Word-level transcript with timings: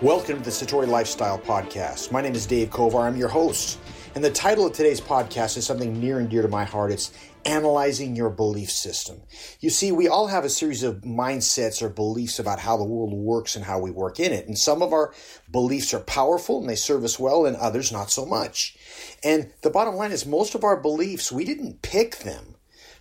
Welcome 0.00 0.38
to 0.38 0.44
the 0.44 0.50
Satori 0.50 0.86
Lifestyle 0.86 1.40
Podcast. 1.40 2.12
My 2.12 2.20
name 2.20 2.36
is 2.36 2.46
Dave 2.46 2.70
Kovar. 2.70 3.02
I'm 3.02 3.16
your 3.16 3.28
host. 3.28 3.80
And 4.14 4.22
the 4.22 4.30
title 4.30 4.64
of 4.64 4.72
today's 4.72 5.00
podcast 5.00 5.56
is 5.56 5.66
something 5.66 5.98
near 5.98 6.20
and 6.20 6.30
dear 6.30 6.42
to 6.42 6.46
my 6.46 6.62
heart. 6.62 6.92
It's 6.92 7.10
Analyzing 7.44 8.14
Your 8.14 8.30
Belief 8.30 8.70
System. 8.70 9.20
You 9.58 9.70
see, 9.70 9.90
we 9.90 10.06
all 10.06 10.28
have 10.28 10.44
a 10.44 10.50
series 10.50 10.84
of 10.84 11.00
mindsets 11.00 11.82
or 11.82 11.88
beliefs 11.88 12.38
about 12.38 12.60
how 12.60 12.76
the 12.76 12.84
world 12.84 13.12
works 13.12 13.56
and 13.56 13.64
how 13.64 13.80
we 13.80 13.90
work 13.90 14.20
in 14.20 14.32
it. 14.32 14.46
And 14.46 14.56
some 14.56 14.82
of 14.82 14.92
our 14.92 15.12
beliefs 15.50 15.92
are 15.92 15.98
powerful 15.98 16.60
and 16.60 16.68
they 16.68 16.76
serve 16.76 17.02
us 17.02 17.18
well, 17.18 17.44
and 17.44 17.56
others 17.56 17.90
not 17.90 18.12
so 18.12 18.24
much. 18.24 18.76
And 19.24 19.52
the 19.62 19.70
bottom 19.70 19.96
line 19.96 20.12
is, 20.12 20.24
most 20.24 20.54
of 20.54 20.62
our 20.62 20.76
beliefs, 20.76 21.32
we 21.32 21.44
didn't 21.44 21.82
pick 21.82 22.18
them 22.18 22.54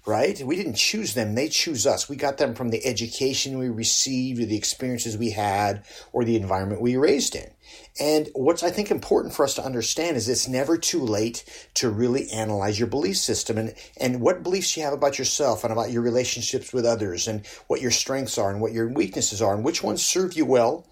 right? 0.07 0.41
We 0.41 0.55
didn't 0.55 0.75
choose 0.75 1.13
them, 1.13 1.35
they 1.35 1.49
choose 1.49 1.85
us. 1.85 2.07
We 2.07 2.16
got 2.16 2.38
them 2.38 2.55
from 2.55 2.70
the 2.70 2.85
education 2.85 3.59
we 3.59 3.67
received, 3.67 4.41
or 4.41 4.45
the 4.45 4.55
experiences 4.55 5.17
we 5.17 5.31
had, 5.31 5.83
or 6.13 6.23
the 6.23 6.38
environment 6.38 6.81
we 6.81 6.95
raised 6.95 7.35
in. 7.35 7.52
And 7.99 8.30
what's 8.33 8.63
I 8.63 8.70
think 8.70 8.89
important 8.89 9.33
for 9.33 9.43
us 9.43 9.55
to 9.55 9.63
understand 9.63 10.16
is 10.16 10.30
it's 10.30 10.47
never 10.47 10.77
too 10.77 11.02
late 11.02 11.43
to 11.75 11.89
really 11.89 12.30
analyze 12.31 12.80
your 12.80 12.88
belief 12.88 13.17
system 13.17 13.57
and, 13.57 13.75
and 13.99 14.21
what 14.21 14.43
beliefs 14.43 14.77
you 14.77 14.83
have 14.83 14.93
about 14.93 15.20
yourself 15.20 15.66
and 15.66 15.73
about 15.73 15.91
your 15.91 16.02
relationships 16.02 16.71
with 16.71 16.85
others 16.85 17.27
and 17.27 17.45
what 17.67 17.81
your 17.81 17.91
strengths 17.91 18.38
are 18.38 18.49
and 18.49 18.61
what 18.61 18.71
your 18.71 18.88
weaknesses 18.88 19.41
are 19.41 19.53
and 19.53 19.66
which 19.66 19.83
ones 19.83 20.02
serve 20.02 20.33
you 20.33 20.45
well 20.45 20.85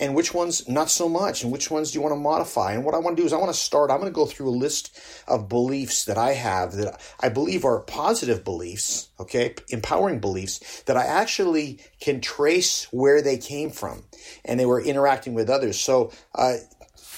and 0.00 0.14
which 0.14 0.32
ones 0.32 0.66
not 0.66 0.90
so 0.90 1.08
much, 1.08 1.44
and 1.44 1.52
which 1.52 1.70
ones 1.70 1.90
do 1.90 1.98
you 1.98 2.02
want 2.02 2.14
to 2.14 2.18
modify. 2.18 2.72
And 2.72 2.84
what 2.84 2.94
I 2.94 2.98
want 2.98 3.16
to 3.16 3.22
do 3.22 3.26
is 3.26 3.32
I 3.32 3.36
want 3.36 3.52
to 3.52 3.58
start, 3.58 3.90
I'm 3.90 4.00
going 4.00 4.10
to 4.10 4.14
go 4.14 4.24
through 4.24 4.48
a 4.48 4.50
list 4.50 4.98
of 5.28 5.48
beliefs 5.48 6.06
that 6.06 6.16
I 6.16 6.32
have 6.32 6.72
that 6.72 7.00
I 7.20 7.28
believe 7.28 7.64
are 7.64 7.80
positive 7.80 8.42
beliefs, 8.42 9.10
okay, 9.20 9.54
empowering 9.68 10.18
beliefs 10.18 10.82
that 10.86 10.96
I 10.96 11.04
actually 11.04 11.80
can 12.00 12.20
trace 12.20 12.88
where 12.90 13.20
they 13.20 13.36
came 13.36 13.70
from 13.70 14.04
and 14.44 14.58
they 14.58 14.66
were 14.66 14.80
interacting 14.80 15.34
with 15.34 15.50
others. 15.50 15.78
So, 15.78 16.10
uh, 16.34 16.56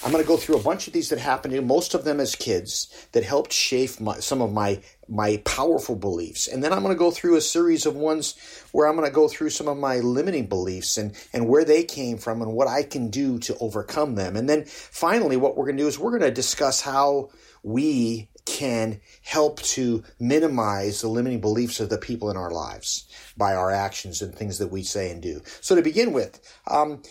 I'm 0.05 0.11
going 0.11 0.23
to 0.23 0.27
go 0.27 0.37
through 0.37 0.57
a 0.57 0.63
bunch 0.63 0.89
of 0.89 0.93
these 0.93 1.11
that 1.11 1.21
happened 1.21 1.55
to 1.55 1.63
most 1.63 1.95
of 1.95 2.03
them 2.03 2.19
as 2.19 2.35
kids 2.35 3.09
that 3.13 3.23
helped 3.23 3.53
shape 3.53 4.01
my, 4.01 4.19
some 4.19 4.43
of 4.43 4.53
my 4.53 4.81
my 5.13 5.37
powerful 5.45 5.95
beliefs. 5.95 6.49
And 6.49 6.65
then 6.65 6.73
I'm 6.73 6.83
going 6.83 6.95
to 6.95 6.99
go 6.99 7.11
through 7.11 7.37
a 7.37 7.43
series 7.43 7.85
of 7.85 7.95
ones 7.95 8.35
where 8.73 8.89
I'm 8.89 8.97
going 8.97 9.09
to 9.09 9.15
go 9.15 9.29
through 9.29 9.51
some 9.51 9.69
of 9.69 9.77
my 9.77 9.99
limiting 9.99 10.47
beliefs 10.47 10.97
and, 10.97 11.15
and 11.35 11.49
where 11.49 11.65
they 11.65 11.85
came 11.85 12.17
from 12.17 12.41
and 12.41 12.55
what 12.55 12.67
I 12.67 12.83
can 12.83 13.11
do 13.11 13.39
to 13.41 13.57
overcome 13.59 14.15
them. 14.15 14.37
And 14.37 14.49
then 14.49 14.65
finally, 14.65 15.37
what 15.37 15.57
we're 15.57 15.67
going 15.67 15.77
to 15.77 15.83
do 15.83 15.89
is 15.89 15.99
we're 15.99 16.19
going 16.19 16.23
to 16.23 16.31
discuss 16.31 16.81
how 16.81 17.29
we 17.63 18.31
can 18.47 19.01
help 19.23 19.61
to 19.63 20.03
minimize 20.19 21.03
the 21.03 21.09
limiting 21.09 21.41
beliefs 21.41 21.79
of 21.79 21.91
the 21.91 21.99
people 21.99 22.31
in 22.31 22.37
our 22.37 22.51
lives 22.51 23.07
by 23.37 23.55
our 23.55 23.71
actions 23.71 24.23
and 24.23 24.35
things 24.35 24.59
that 24.59 24.73
we 24.73 24.83
say 24.83 25.11
and 25.11 25.23
do. 25.23 25.43
So 25.61 25.77
to 25.77 25.83
begin 25.83 26.13
with, 26.13 26.41
um, 26.67 27.03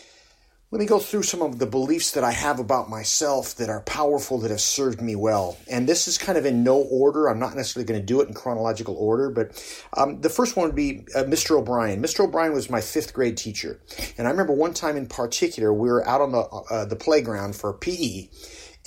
let 0.72 0.78
me 0.78 0.86
go 0.86 0.98
through 0.98 1.22
some 1.22 1.42
of 1.42 1.58
the 1.58 1.66
beliefs 1.66 2.12
that 2.12 2.24
I 2.24 2.30
have 2.30 2.58
about 2.58 2.88
myself 2.88 3.56
that 3.56 3.68
are 3.68 3.82
powerful, 3.82 4.38
that 4.38 4.50
have 4.50 4.62
served 4.62 5.02
me 5.02 5.14
well. 5.14 5.58
And 5.70 5.86
this 5.86 6.08
is 6.08 6.16
kind 6.16 6.38
of 6.38 6.46
in 6.46 6.64
no 6.64 6.78
order. 6.78 7.28
I'm 7.28 7.38
not 7.38 7.54
necessarily 7.54 7.86
going 7.86 8.00
to 8.00 8.06
do 8.06 8.22
it 8.22 8.28
in 8.28 8.32
chronological 8.32 8.96
order, 8.96 9.28
but 9.28 9.62
um, 9.98 10.22
the 10.22 10.30
first 10.30 10.56
one 10.56 10.64
would 10.64 10.74
be 10.74 11.04
uh, 11.14 11.24
Mr. 11.24 11.58
O'Brien. 11.58 12.02
Mr. 12.02 12.20
O'Brien 12.20 12.54
was 12.54 12.70
my 12.70 12.80
fifth 12.80 13.12
grade 13.12 13.36
teacher. 13.36 13.82
And 14.16 14.26
I 14.26 14.30
remember 14.30 14.54
one 14.54 14.72
time 14.72 14.96
in 14.96 15.08
particular, 15.08 15.74
we 15.74 15.90
were 15.90 16.08
out 16.08 16.22
on 16.22 16.32
the, 16.32 16.38
uh, 16.40 16.86
the 16.86 16.96
playground 16.96 17.54
for 17.54 17.74
PE 17.74 18.28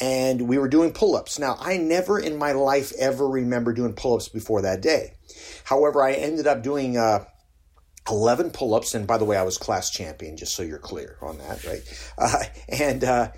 and 0.02 0.48
we 0.48 0.58
were 0.58 0.68
doing 0.68 0.92
pull 0.92 1.16
ups. 1.16 1.38
Now, 1.38 1.56
I 1.60 1.78
never 1.78 2.18
in 2.18 2.36
my 2.36 2.54
life 2.54 2.94
ever 2.98 3.30
remember 3.30 3.74
doing 3.74 3.94
pull 3.94 4.16
ups 4.16 4.28
before 4.28 4.64
that 4.64 4.82
day. 4.82 5.14
However, 5.64 6.04
I 6.04 6.14
ended 6.14 6.48
up 6.48 6.64
doing 6.64 6.98
uh, 6.98 7.26
11 8.10 8.52
pull-ups 8.52 8.94
and 8.94 9.08
by 9.08 9.18
the 9.18 9.26
way 9.26 9.36
i 9.36 9.44
was 9.44 9.58
class 9.58 9.90
champion 9.90 10.38
just 10.38 10.56
so 10.56 10.64
you're 10.64 10.78
clear 10.78 11.18
on 11.22 11.38
that 11.40 11.64
right? 11.66 11.82
Uh, 12.18 12.44
and 12.70 13.04
uh, 13.04 13.32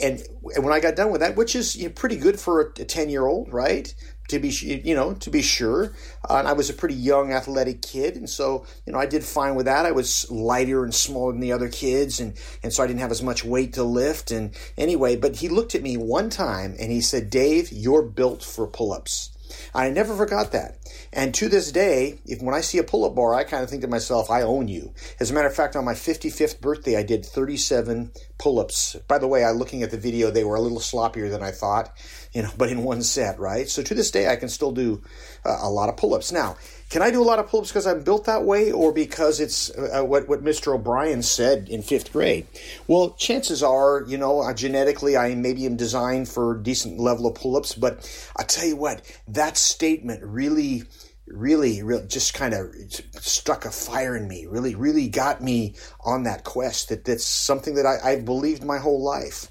and 0.00 0.22
when 0.40 0.72
i 0.72 0.80
got 0.80 0.96
done 0.96 1.10
with 1.10 1.20
that 1.20 1.36
which 1.36 1.56
is 1.56 1.76
you 1.76 1.88
know, 1.88 1.92
pretty 1.92 2.16
good 2.16 2.38
for 2.38 2.60
a 2.60 2.72
10 2.72 3.10
year 3.10 3.26
old 3.26 3.52
right? 3.52 3.94
To 4.30 4.40
be 4.40 4.48
you 4.48 4.94
know 4.94 5.14
to 5.14 5.30
be 5.30 5.40
sure. 5.40 5.94
Uh, 6.28 6.38
and 6.38 6.48
i 6.48 6.52
was 6.52 6.68
a 6.68 6.72
pretty 6.72 6.94
young 6.94 7.32
athletic 7.32 7.82
kid 7.82 8.16
and 8.16 8.28
so 8.28 8.66
you 8.84 8.92
know 8.92 8.98
i 8.98 9.06
did 9.06 9.22
fine 9.22 9.54
with 9.54 9.66
that. 9.66 9.86
I 9.86 9.92
was 9.92 10.28
lighter 10.30 10.82
and 10.82 10.92
smaller 10.94 11.32
than 11.32 11.40
the 11.40 11.52
other 11.52 11.68
kids 11.68 12.18
and 12.18 12.34
and 12.62 12.72
so 12.72 12.82
i 12.82 12.86
didn't 12.88 13.00
have 13.00 13.12
as 13.12 13.22
much 13.22 13.44
weight 13.44 13.74
to 13.74 13.84
lift. 13.84 14.32
And 14.32 14.52
anyway 14.76 15.14
but 15.14 15.36
he 15.36 15.48
looked 15.48 15.76
at 15.76 15.82
me 15.82 15.96
one 15.96 16.30
time 16.30 16.74
and 16.78 16.90
he 16.90 17.00
said 17.00 17.30
dave 17.30 17.70
you're 17.70 18.02
built 18.02 18.42
for 18.42 18.66
pull-ups 18.66 19.35
I 19.74 19.90
never 19.90 20.14
forgot 20.14 20.52
that. 20.52 20.78
And 21.12 21.34
to 21.34 21.48
this 21.48 21.72
day, 21.72 22.20
if 22.26 22.42
when 22.42 22.54
I 22.54 22.60
see 22.60 22.78
a 22.78 22.84
pull-up 22.84 23.14
bar, 23.14 23.34
I 23.34 23.44
kind 23.44 23.62
of 23.62 23.70
think 23.70 23.82
to 23.82 23.88
myself, 23.88 24.30
I 24.30 24.42
own 24.42 24.68
you. 24.68 24.92
As 25.20 25.30
a 25.30 25.34
matter 25.34 25.46
of 25.46 25.54
fact, 25.54 25.76
on 25.76 25.84
my 25.84 25.94
55th 25.94 26.60
birthday, 26.60 26.96
I 26.96 27.02
did 27.02 27.24
37 27.24 28.12
pull-ups. 28.38 28.96
By 29.08 29.18
the 29.18 29.26
way, 29.26 29.44
I 29.44 29.50
looking 29.50 29.82
at 29.82 29.90
the 29.90 29.98
video, 29.98 30.30
they 30.30 30.44
were 30.44 30.56
a 30.56 30.60
little 30.60 30.78
sloppier 30.78 31.30
than 31.30 31.42
I 31.42 31.50
thought, 31.50 31.96
you 32.32 32.42
know, 32.42 32.50
but 32.58 32.70
in 32.70 32.82
one 32.82 33.02
set, 33.02 33.38
right? 33.38 33.68
So 33.68 33.82
to 33.82 33.94
this 33.94 34.10
day, 34.10 34.28
I 34.28 34.36
can 34.36 34.48
still 34.48 34.72
do 34.72 35.02
uh, 35.44 35.58
a 35.60 35.70
lot 35.70 35.88
of 35.88 35.96
pull-ups. 35.96 36.32
Now, 36.32 36.56
can 36.88 37.02
I 37.02 37.10
do 37.10 37.20
a 37.20 37.24
lot 37.24 37.38
of 37.40 37.48
pull-ups 37.48 37.70
because 37.70 37.86
I'm 37.86 38.02
built 38.02 38.26
that 38.26 38.44
way, 38.44 38.70
or 38.70 38.92
because 38.92 39.40
it's 39.40 39.70
uh, 39.70 40.02
what 40.04 40.28
what 40.28 40.44
Mr. 40.44 40.74
O'Brien 40.74 41.22
said 41.22 41.68
in 41.68 41.82
fifth 41.82 42.12
grade? 42.12 42.46
Well, 42.86 43.10
chances 43.14 43.62
are, 43.62 44.04
you 44.06 44.16
know, 44.16 44.40
uh, 44.40 44.54
genetically, 44.54 45.16
I 45.16 45.34
maybe 45.34 45.66
am 45.66 45.76
designed 45.76 46.28
for 46.28 46.54
a 46.54 46.62
decent 46.62 47.00
level 47.00 47.26
of 47.26 47.34
pull-ups. 47.34 47.74
But 47.74 48.08
I 48.36 48.44
tell 48.44 48.66
you 48.66 48.76
what, 48.76 49.02
that 49.26 49.56
statement 49.56 50.22
really, 50.22 50.84
really, 51.26 51.82
really 51.82 52.06
just 52.06 52.34
kind 52.34 52.54
of 52.54 52.72
struck 53.20 53.64
a 53.64 53.70
fire 53.72 54.16
in 54.16 54.28
me. 54.28 54.46
Really, 54.46 54.76
really 54.76 55.08
got 55.08 55.42
me 55.42 55.74
on 56.04 56.22
that 56.22 56.44
quest. 56.44 56.88
That 56.90 57.04
that's 57.04 57.24
something 57.24 57.74
that 57.74 57.86
I, 57.86 58.12
I've 58.12 58.24
believed 58.24 58.62
my 58.62 58.78
whole 58.78 59.02
life. 59.02 59.48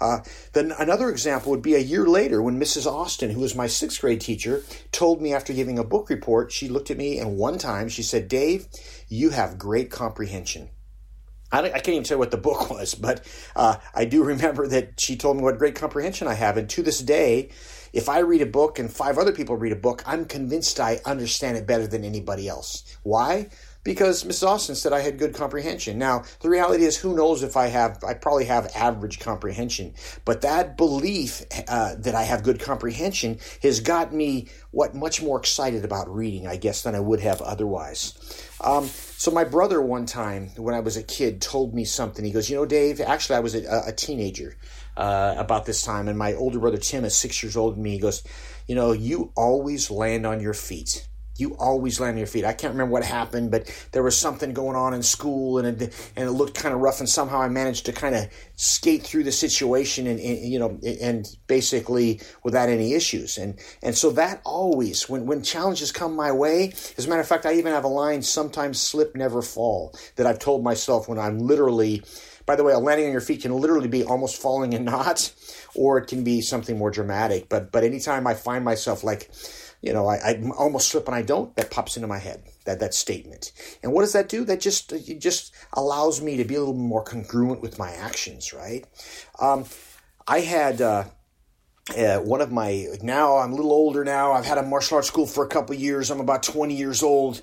Uh, 0.00 0.20
then 0.52 0.72
another 0.78 1.08
example 1.08 1.50
would 1.50 1.62
be 1.62 1.74
a 1.74 1.78
year 1.78 2.06
later 2.06 2.42
when 2.42 2.60
Mrs. 2.60 2.86
Austin, 2.86 3.30
who 3.30 3.40
was 3.40 3.54
my 3.54 3.66
sixth 3.66 4.00
grade 4.00 4.20
teacher, 4.20 4.62
told 4.92 5.22
me 5.22 5.32
after 5.32 5.52
giving 5.52 5.78
a 5.78 5.84
book 5.84 6.10
report, 6.10 6.52
she 6.52 6.68
looked 6.68 6.90
at 6.90 6.96
me 6.96 7.18
and 7.18 7.38
one 7.38 7.58
time 7.58 7.88
she 7.88 8.02
said, 8.02 8.28
Dave, 8.28 8.66
you 9.08 9.30
have 9.30 9.58
great 9.58 9.90
comprehension. 9.90 10.70
I, 11.52 11.60
I 11.60 11.70
can't 11.70 11.88
even 11.88 12.04
tell 12.04 12.18
what 12.18 12.30
the 12.30 12.36
book 12.36 12.70
was, 12.70 12.94
but 12.94 13.24
uh, 13.54 13.76
I 13.94 14.04
do 14.04 14.24
remember 14.24 14.66
that 14.68 15.00
she 15.00 15.16
told 15.16 15.36
me 15.36 15.42
what 15.42 15.58
great 15.58 15.74
comprehension 15.74 16.28
I 16.28 16.34
have. 16.34 16.56
And 16.56 16.68
to 16.70 16.82
this 16.82 17.00
day, 17.00 17.50
if 17.92 18.08
I 18.08 18.18
read 18.18 18.42
a 18.42 18.46
book 18.46 18.78
and 18.78 18.92
five 18.92 19.16
other 19.16 19.32
people 19.32 19.56
read 19.56 19.72
a 19.72 19.76
book, 19.76 20.02
I'm 20.06 20.26
convinced 20.26 20.80
I 20.80 21.00
understand 21.04 21.56
it 21.56 21.66
better 21.66 21.86
than 21.86 22.04
anybody 22.04 22.48
else. 22.48 22.84
Why? 23.02 23.48
Because 23.86 24.24
Mrs. 24.24 24.48
Austin 24.48 24.74
said 24.74 24.92
I 24.92 24.98
had 24.98 25.16
good 25.16 25.32
comprehension. 25.32 25.96
Now, 25.96 26.24
the 26.40 26.50
reality 26.50 26.82
is, 26.82 26.96
who 26.96 27.14
knows 27.14 27.44
if 27.44 27.56
I 27.56 27.68
have, 27.68 28.02
I 28.02 28.14
probably 28.14 28.46
have 28.46 28.68
average 28.74 29.20
comprehension. 29.20 29.94
But 30.24 30.40
that 30.40 30.76
belief 30.76 31.44
uh, 31.68 31.94
that 31.98 32.16
I 32.16 32.24
have 32.24 32.42
good 32.42 32.58
comprehension 32.58 33.38
has 33.62 33.78
got 33.78 34.12
me, 34.12 34.48
what, 34.72 34.96
much 34.96 35.22
more 35.22 35.38
excited 35.38 35.84
about 35.84 36.12
reading, 36.12 36.48
I 36.48 36.56
guess, 36.56 36.82
than 36.82 36.96
I 36.96 37.00
would 37.00 37.20
have 37.20 37.40
otherwise. 37.40 38.14
Um, 38.60 38.86
so 38.86 39.30
my 39.30 39.44
brother 39.44 39.80
one 39.80 40.04
time, 40.04 40.48
when 40.56 40.74
I 40.74 40.80
was 40.80 40.96
a 40.96 41.02
kid, 41.04 41.40
told 41.40 41.72
me 41.72 41.84
something. 41.84 42.24
He 42.24 42.32
goes, 42.32 42.50
you 42.50 42.56
know, 42.56 42.66
Dave, 42.66 43.00
actually 43.00 43.36
I 43.36 43.40
was 43.40 43.54
a, 43.54 43.84
a 43.86 43.92
teenager 43.92 44.56
uh, 44.96 45.36
about 45.38 45.64
this 45.64 45.82
time, 45.82 46.08
and 46.08 46.18
my 46.18 46.34
older 46.34 46.58
brother 46.58 46.78
Tim 46.78 47.04
is 47.04 47.16
six 47.16 47.40
years 47.40 47.56
older 47.56 47.76
than 47.76 47.84
me. 47.84 47.92
He 47.92 47.98
goes, 48.00 48.24
you 48.66 48.74
know, 48.74 48.90
you 48.90 49.30
always 49.36 49.92
land 49.92 50.26
on 50.26 50.40
your 50.40 50.54
feet 50.54 51.06
you 51.38 51.54
always 51.56 52.00
land 52.00 52.12
on 52.12 52.18
your 52.18 52.26
feet. 52.26 52.44
I 52.44 52.52
can't 52.52 52.72
remember 52.72 52.92
what 52.92 53.04
happened, 53.04 53.50
but 53.50 53.70
there 53.92 54.02
was 54.02 54.16
something 54.16 54.52
going 54.52 54.76
on 54.76 54.94
in 54.94 55.02
school, 55.02 55.58
and 55.58 55.82
it, 55.82 56.10
and 56.16 56.28
it 56.28 56.32
looked 56.32 56.54
kind 56.54 56.74
of 56.74 56.80
rough. 56.80 57.00
And 57.00 57.08
somehow 57.08 57.40
I 57.40 57.48
managed 57.48 57.86
to 57.86 57.92
kind 57.92 58.14
of 58.14 58.28
skate 58.56 59.02
through 59.02 59.24
the 59.24 59.32
situation, 59.32 60.06
and, 60.06 60.18
and, 60.18 60.38
you 60.38 60.58
know, 60.58 60.78
and 61.00 61.26
basically 61.46 62.20
without 62.42 62.68
any 62.68 62.94
issues. 62.94 63.38
And 63.38 63.58
and 63.82 63.96
so 63.96 64.10
that 64.12 64.40
always, 64.44 65.08
when 65.08 65.26
when 65.26 65.42
challenges 65.42 65.92
come 65.92 66.16
my 66.16 66.32
way, 66.32 66.72
as 66.96 67.06
a 67.06 67.08
matter 67.08 67.20
of 67.20 67.28
fact, 67.28 67.46
I 67.46 67.54
even 67.54 67.72
have 67.72 67.84
a 67.84 67.88
line: 67.88 68.22
"Sometimes 68.22 68.80
slip, 68.80 69.14
never 69.14 69.42
fall." 69.42 69.94
That 70.16 70.26
I've 70.26 70.38
told 70.38 70.64
myself 70.64 71.08
when 71.08 71.18
I'm 71.18 71.38
literally. 71.38 72.02
By 72.46 72.54
the 72.54 72.62
way, 72.62 72.72
a 72.72 72.78
landing 72.78 73.06
on 73.06 73.12
your 73.12 73.20
feet 73.20 73.42
can 73.42 73.52
literally 73.52 73.88
be 73.88 74.04
almost 74.04 74.40
falling 74.40 74.72
in 74.72 74.84
knots, 74.90 75.34
or 75.74 75.98
it 75.98 76.06
can 76.06 76.22
be 76.22 76.40
something 76.40 76.78
more 76.78 76.92
dramatic. 76.92 77.48
But 77.48 77.72
but 77.72 77.82
anytime 77.82 78.24
I 78.24 78.34
find 78.34 78.64
myself 78.64 79.02
like 79.02 79.28
you 79.82 79.92
know, 79.92 80.06
I, 80.06 80.16
I 80.16 80.42
almost 80.56 80.88
slip 80.88 81.06
and 81.06 81.14
I 81.14 81.22
don't, 81.22 81.54
that 81.56 81.70
pops 81.70 81.96
into 81.96 82.08
my 82.08 82.18
head, 82.18 82.42
that, 82.64 82.80
that 82.80 82.94
statement. 82.94 83.52
And 83.82 83.92
what 83.92 84.02
does 84.02 84.12
that 84.12 84.28
do? 84.28 84.44
That 84.44 84.60
just, 84.60 84.92
it 84.92 85.20
just 85.20 85.54
allows 85.72 86.20
me 86.20 86.36
to 86.36 86.44
be 86.44 86.54
a 86.54 86.58
little 86.58 86.74
more 86.74 87.04
congruent 87.04 87.60
with 87.60 87.78
my 87.78 87.92
actions, 87.92 88.52
right? 88.52 88.84
Um, 89.40 89.64
I 90.26 90.40
had, 90.40 90.80
uh, 90.80 91.04
uh, 91.96 92.18
one 92.18 92.40
of 92.40 92.50
my, 92.50 92.86
now 93.02 93.36
I'm 93.36 93.52
a 93.52 93.54
little 93.54 93.72
older 93.72 94.04
now. 94.04 94.32
I've 94.32 94.44
had 94.44 94.58
a 94.58 94.62
martial 94.62 94.96
arts 94.96 95.06
school 95.06 95.26
for 95.26 95.44
a 95.44 95.48
couple 95.48 95.74
years. 95.76 96.10
I'm 96.10 96.20
about 96.20 96.42
20 96.42 96.74
years 96.74 97.02
old 97.02 97.42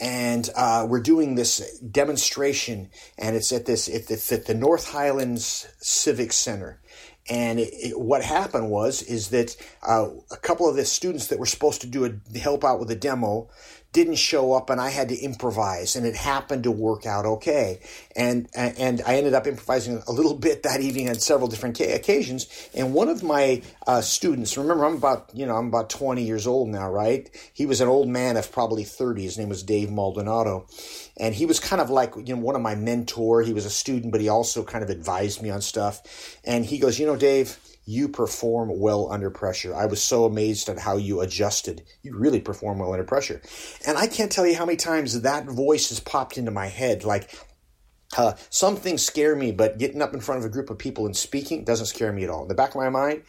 and 0.00 0.48
uh, 0.56 0.86
we're 0.88 1.00
doing 1.00 1.34
this 1.34 1.78
demonstration, 1.80 2.90
and 3.18 3.36
it's 3.36 3.52
at 3.52 3.66
this 3.66 3.86
it's 3.86 4.32
at 4.32 4.46
the 4.46 4.54
North 4.54 4.90
Highlands 4.90 5.68
Civic 5.78 6.32
Center, 6.32 6.80
and 7.30 7.60
it, 7.60 7.72
it, 7.72 8.00
what 8.00 8.22
happened 8.22 8.70
was 8.70 9.02
is 9.02 9.28
that 9.28 9.56
uh, 9.86 10.08
a 10.30 10.36
couple 10.36 10.68
of 10.68 10.76
the 10.76 10.84
students 10.84 11.28
that 11.28 11.38
were 11.38 11.46
supposed 11.46 11.80
to 11.80 11.86
do 11.86 12.04
a 12.04 12.38
help 12.38 12.64
out 12.64 12.80
with 12.80 12.90
a 12.90 12.96
demo 12.96 13.48
didn't 13.92 14.16
show 14.16 14.52
up 14.52 14.70
and 14.70 14.80
I 14.80 14.90
had 14.90 15.08
to 15.08 15.18
improvise 15.18 15.96
and 15.96 16.06
it 16.06 16.14
happened 16.14 16.62
to 16.64 16.70
work 16.70 17.06
out 17.06 17.26
okay. 17.26 17.80
And, 18.14 18.48
and 18.54 19.02
I 19.04 19.16
ended 19.16 19.34
up 19.34 19.46
improvising 19.46 20.02
a 20.06 20.12
little 20.12 20.34
bit 20.34 20.62
that 20.62 20.80
evening 20.80 21.08
on 21.08 21.16
several 21.16 21.48
different 21.48 21.80
occasions. 21.80 22.46
And 22.74 22.94
one 22.94 23.08
of 23.08 23.22
my 23.22 23.62
uh, 23.86 24.00
students, 24.00 24.56
remember 24.56 24.84
I'm 24.84 24.96
about, 24.96 25.30
you 25.34 25.44
know, 25.44 25.56
I'm 25.56 25.66
about 25.66 25.90
20 25.90 26.22
years 26.22 26.46
old 26.46 26.68
now, 26.68 26.88
right? 26.88 27.28
He 27.52 27.66
was 27.66 27.80
an 27.80 27.88
old 27.88 28.08
man 28.08 28.36
of 28.36 28.52
probably 28.52 28.84
30. 28.84 29.22
His 29.22 29.38
name 29.38 29.48
was 29.48 29.62
Dave 29.64 29.90
Maldonado. 29.90 30.66
And 31.16 31.34
he 31.34 31.44
was 31.44 31.58
kind 31.58 31.82
of 31.82 31.90
like, 31.90 32.14
you 32.16 32.36
know, 32.36 32.40
one 32.40 32.54
of 32.54 32.62
my 32.62 32.76
mentor. 32.76 33.42
He 33.42 33.52
was 33.52 33.66
a 33.66 33.70
student, 33.70 34.12
but 34.12 34.20
he 34.20 34.28
also 34.28 34.62
kind 34.62 34.84
of 34.84 34.90
advised 34.90 35.42
me 35.42 35.50
on 35.50 35.60
stuff. 35.62 36.38
And 36.44 36.64
he 36.64 36.78
goes, 36.78 36.98
you 36.98 37.06
know, 37.06 37.16
Dave, 37.16 37.58
you 37.84 38.08
perform 38.08 38.78
well 38.78 39.10
under 39.10 39.30
pressure. 39.30 39.74
I 39.74 39.86
was 39.86 40.02
so 40.02 40.24
amazed 40.24 40.68
at 40.68 40.78
how 40.78 40.96
you 40.96 41.20
adjusted. 41.20 41.82
You 42.02 42.16
really 42.16 42.40
perform 42.40 42.78
well 42.78 42.92
under 42.92 43.04
pressure. 43.04 43.40
And 43.86 43.98
I 43.98 44.06
can't 44.06 44.30
tell 44.30 44.46
you 44.46 44.56
how 44.56 44.66
many 44.66 44.76
times 44.76 45.20
that 45.20 45.46
voice 45.46 45.88
has 45.88 46.00
popped 46.00 46.38
into 46.38 46.50
my 46.50 46.66
head. 46.66 47.04
Like, 47.04 47.34
uh, 48.16 48.34
some 48.50 48.76
things 48.76 49.04
scare 49.04 49.36
me, 49.36 49.52
but 49.52 49.78
getting 49.78 50.02
up 50.02 50.14
in 50.14 50.20
front 50.20 50.40
of 50.40 50.44
a 50.44 50.52
group 50.52 50.70
of 50.70 50.78
people 50.78 51.06
and 51.06 51.16
speaking 51.16 51.64
doesn't 51.64 51.86
scare 51.86 52.12
me 52.12 52.24
at 52.24 52.30
all. 52.30 52.42
In 52.42 52.48
the 52.48 52.54
back 52.54 52.70
of 52.70 52.76
my 52.76 52.90
mind, 52.90 53.22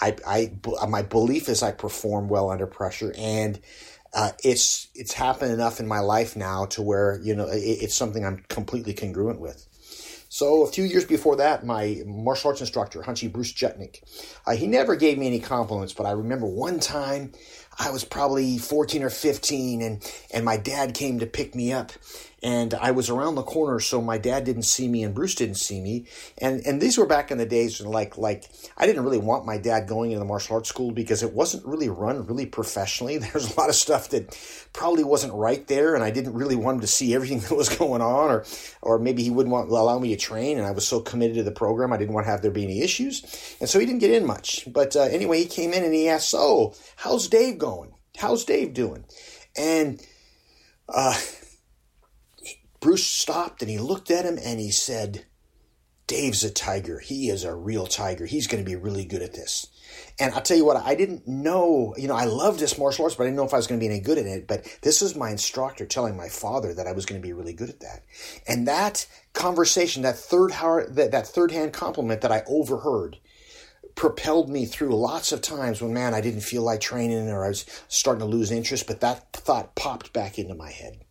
I, 0.00 0.16
I 0.26 0.86
my 0.86 1.02
belief 1.02 1.48
is 1.48 1.62
I 1.62 1.72
perform 1.72 2.28
well 2.28 2.50
under 2.50 2.66
pressure, 2.66 3.12
and 3.16 3.60
uh, 4.14 4.32
it's 4.44 4.88
it's 4.94 5.12
happened 5.12 5.52
enough 5.52 5.80
in 5.80 5.88
my 5.88 6.00
life 6.00 6.36
now 6.36 6.66
to 6.66 6.82
where 6.82 7.20
you 7.22 7.34
know 7.34 7.48
it, 7.48 7.58
it's 7.58 7.94
something 7.94 8.24
I'm 8.24 8.44
completely 8.48 8.94
congruent 8.94 9.40
with. 9.40 9.66
So 10.38 10.62
a 10.62 10.68
few 10.68 10.84
years 10.84 11.04
before 11.04 11.34
that, 11.34 11.66
my 11.66 12.00
martial 12.06 12.50
arts 12.50 12.60
instructor, 12.60 13.02
Hanshi 13.02 13.32
Bruce 13.32 13.52
Juchnik, 13.52 14.04
uh, 14.46 14.54
he 14.54 14.68
never 14.68 14.94
gave 14.94 15.18
me 15.18 15.26
any 15.26 15.40
compliments, 15.40 15.92
but 15.92 16.06
I 16.06 16.12
remember 16.12 16.46
one 16.46 16.78
time 16.78 17.32
I 17.76 17.90
was 17.90 18.04
probably 18.04 18.56
14 18.56 19.02
or 19.02 19.10
15 19.10 19.82
and, 19.82 20.12
and 20.32 20.44
my 20.44 20.56
dad 20.56 20.94
came 20.94 21.18
to 21.18 21.26
pick 21.26 21.56
me 21.56 21.72
up 21.72 21.90
and 22.42 22.74
I 22.74 22.92
was 22.92 23.10
around 23.10 23.34
the 23.34 23.42
corner, 23.42 23.80
so 23.80 24.00
my 24.00 24.16
dad 24.16 24.44
didn't 24.44 24.62
see 24.62 24.86
me 24.86 25.02
and 25.02 25.14
Bruce 25.14 25.34
didn't 25.34 25.56
see 25.56 25.80
me. 25.80 26.06
And 26.38 26.64
and 26.64 26.80
these 26.80 26.96
were 26.96 27.06
back 27.06 27.30
in 27.30 27.38
the 27.38 27.46
days 27.46 27.80
when 27.80 27.90
like 27.90 28.16
like 28.16 28.44
I 28.76 28.86
didn't 28.86 29.02
really 29.02 29.18
want 29.18 29.44
my 29.44 29.58
dad 29.58 29.88
going 29.88 30.12
into 30.12 30.20
the 30.20 30.24
martial 30.24 30.56
arts 30.56 30.68
school 30.68 30.92
because 30.92 31.22
it 31.22 31.32
wasn't 31.32 31.66
really 31.66 31.88
run 31.88 32.26
really 32.26 32.46
professionally. 32.46 33.18
There's 33.18 33.52
a 33.52 33.60
lot 33.60 33.68
of 33.68 33.74
stuff 33.74 34.10
that 34.10 34.38
probably 34.72 35.02
wasn't 35.02 35.34
right 35.34 35.66
there, 35.66 35.96
and 35.96 36.04
I 36.04 36.10
didn't 36.10 36.34
really 36.34 36.54
want 36.54 36.76
him 36.76 36.80
to 36.82 36.86
see 36.86 37.14
everything 37.14 37.40
that 37.48 37.54
was 37.54 37.68
going 37.68 38.02
on, 38.02 38.30
or 38.30 38.44
or 38.82 38.98
maybe 38.98 39.24
he 39.24 39.30
wouldn't 39.30 39.52
want 39.52 39.68
allow 39.68 39.98
me 39.98 40.10
to 40.10 40.16
train. 40.16 40.58
And 40.58 40.66
I 40.66 40.70
was 40.70 40.86
so 40.86 41.00
committed 41.00 41.36
to 41.36 41.42
the 41.42 41.50
program, 41.50 41.92
I 41.92 41.96
didn't 41.96 42.14
want 42.14 42.26
to 42.26 42.30
have 42.30 42.42
there 42.42 42.50
be 42.52 42.64
any 42.64 42.82
issues, 42.82 43.56
and 43.60 43.68
so 43.68 43.80
he 43.80 43.86
didn't 43.86 44.00
get 44.00 44.12
in 44.12 44.24
much. 44.24 44.68
But 44.72 44.94
uh, 44.94 45.02
anyway, 45.02 45.40
he 45.40 45.46
came 45.46 45.72
in 45.72 45.82
and 45.82 45.94
he 45.94 46.08
asked, 46.08 46.30
"So, 46.30 46.74
how's 46.96 47.26
Dave 47.26 47.58
going? 47.58 47.94
How's 48.16 48.44
Dave 48.44 48.74
doing?" 48.74 49.04
And 49.56 50.00
uh, 50.88 51.18
Bruce 52.80 53.06
stopped 53.06 53.62
and 53.62 53.70
he 53.70 53.78
looked 53.78 54.10
at 54.10 54.24
him 54.24 54.38
and 54.42 54.60
he 54.60 54.70
said, 54.70 55.24
Dave's 56.08 56.42
a 56.42 56.50
tiger. 56.50 57.00
He 57.00 57.28
is 57.28 57.44
a 57.44 57.54
real 57.54 57.86
tiger. 57.86 58.24
He's 58.24 58.46
going 58.46 58.64
to 58.64 58.68
be 58.68 58.76
really 58.76 59.04
good 59.04 59.20
at 59.20 59.34
this. 59.34 59.66
And 60.18 60.32
I'll 60.32 60.40
tell 60.40 60.56
you 60.56 60.64
what, 60.64 60.78
I 60.78 60.94
didn't 60.94 61.28
know, 61.28 61.94
you 61.98 62.08
know, 62.08 62.14
I 62.14 62.24
loved 62.24 62.60
this 62.60 62.78
martial 62.78 63.04
arts, 63.04 63.14
but 63.14 63.24
I 63.24 63.26
didn't 63.26 63.36
know 63.36 63.44
if 63.44 63.52
I 63.52 63.58
was 63.58 63.66
going 63.66 63.78
to 63.78 63.86
be 63.86 63.92
any 63.92 64.00
good 64.00 64.16
at 64.16 64.24
it. 64.24 64.48
But 64.48 64.66
this 64.80 65.02
is 65.02 65.14
my 65.14 65.30
instructor 65.30 65.84
telling 65.84 66.16
my 66.16 66.28
father 66.28 66.72
that 66.72 66.86
I 66.86 66.92
was 66.92 67.04
going 67.04 67.20
to 67.20 67.26
be 67.26 67.34
really 67.34 67.52
good 67.52 67.68
at 67.68 67.80
that. 67.80 68.04
And 68.46 68.66
that 68.66 69.06
conversation, 69.34 70.02
that 70.02 70.16
third, 70.16 70.52
that, 70.52 71.10
that 71.10 71.26
third 71.26 71.52
hand 71.52 71.74
compliment 71.74 72.22
that 72.22 72.32
I 72.32 72.42
overheard, 72.46 73.18
propelled 73.94 74.48
me 74.48 74.64
through 74.64 74.96
lots 74.96 75.32
of 75.32 75.42
times 75.42 75.82
when, 75.82 75.92
man, 75.92 76.14
I 76.14 76.22
didn't 76.22 76.40
feel 76.40 76.62
like 76.62 76.80
training 76.80 77.28
or 77.28 77.44
I 77.44 77.48
was 77.48 77.66
starting 77.88 78.20
to 78.20 78.26
lose 78.26 78.50
interest, 78.50 78.86
but 78.86 79.00
that 79.00 79.32
thought 79.32 79.74
popped 79.74 80.12
back 80.12 80.38
into 80.38 80.54
my 80.54 80.70
head. 80.70 81.04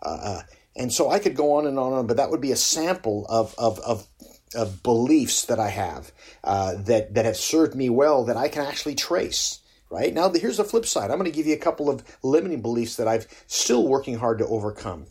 Uh, 0.00 0.18
uh 0.22 0.42
and 0.78 0.92
so 0.92 1.10
I 1.10 1.18
could 1.18 1.34
go 1.34 1.54
on 1.54 1.66
and 1.66 1.78
on 1.78 1.88
and 1.88 1.98
on, 2.00 2.06
but 2.06 2.16
that 2.16 2.30
would 2.30 2.40
be 2.40 2.52
a 2.52 2.56
sample 2.56 3.26
of, 3.28 3.54
of, 3.58 3.78
of, 3.80 4.06
of 4.54 4.82
beliefs 4.82 5.46
that 5.46 5.58
I 5.58 5.68
have 5.68 6.12
uh, 6.44 6.76
that, 6.84 7.14
that 7.14 7.24
have 7.24 7.36
served 7.36 7.74
me 7.74 7.90
well 7.90 8.24
that 8.24 8.36
I 8.36 8.48
can 8.48 8.64
actually 8.64 8.94
trace. 8.94 9.60
Right 9.90 10.12
now, 10.12 10.30
here's 10.30 10.58
the 10.58 10.64
flip 10.64 10.84
side. 10.84 11.10
I'm 11.10 11.18
going 11.18 11.30
to 11.30 11.36
give 11.36 11.46
you 11.46 11.54
a 11.54 11.58
couple 11.58 11.88
of 11.88 12.04
limiting 12.22 12.60
beliefs 12.60 12.96
that 12.96 13.08
I've 13.08 13.26
still 13.46 13.88
working 13.88 14.18
hard 14.18 14.38
to 14.38 14.46
overcome. 14.46 15.06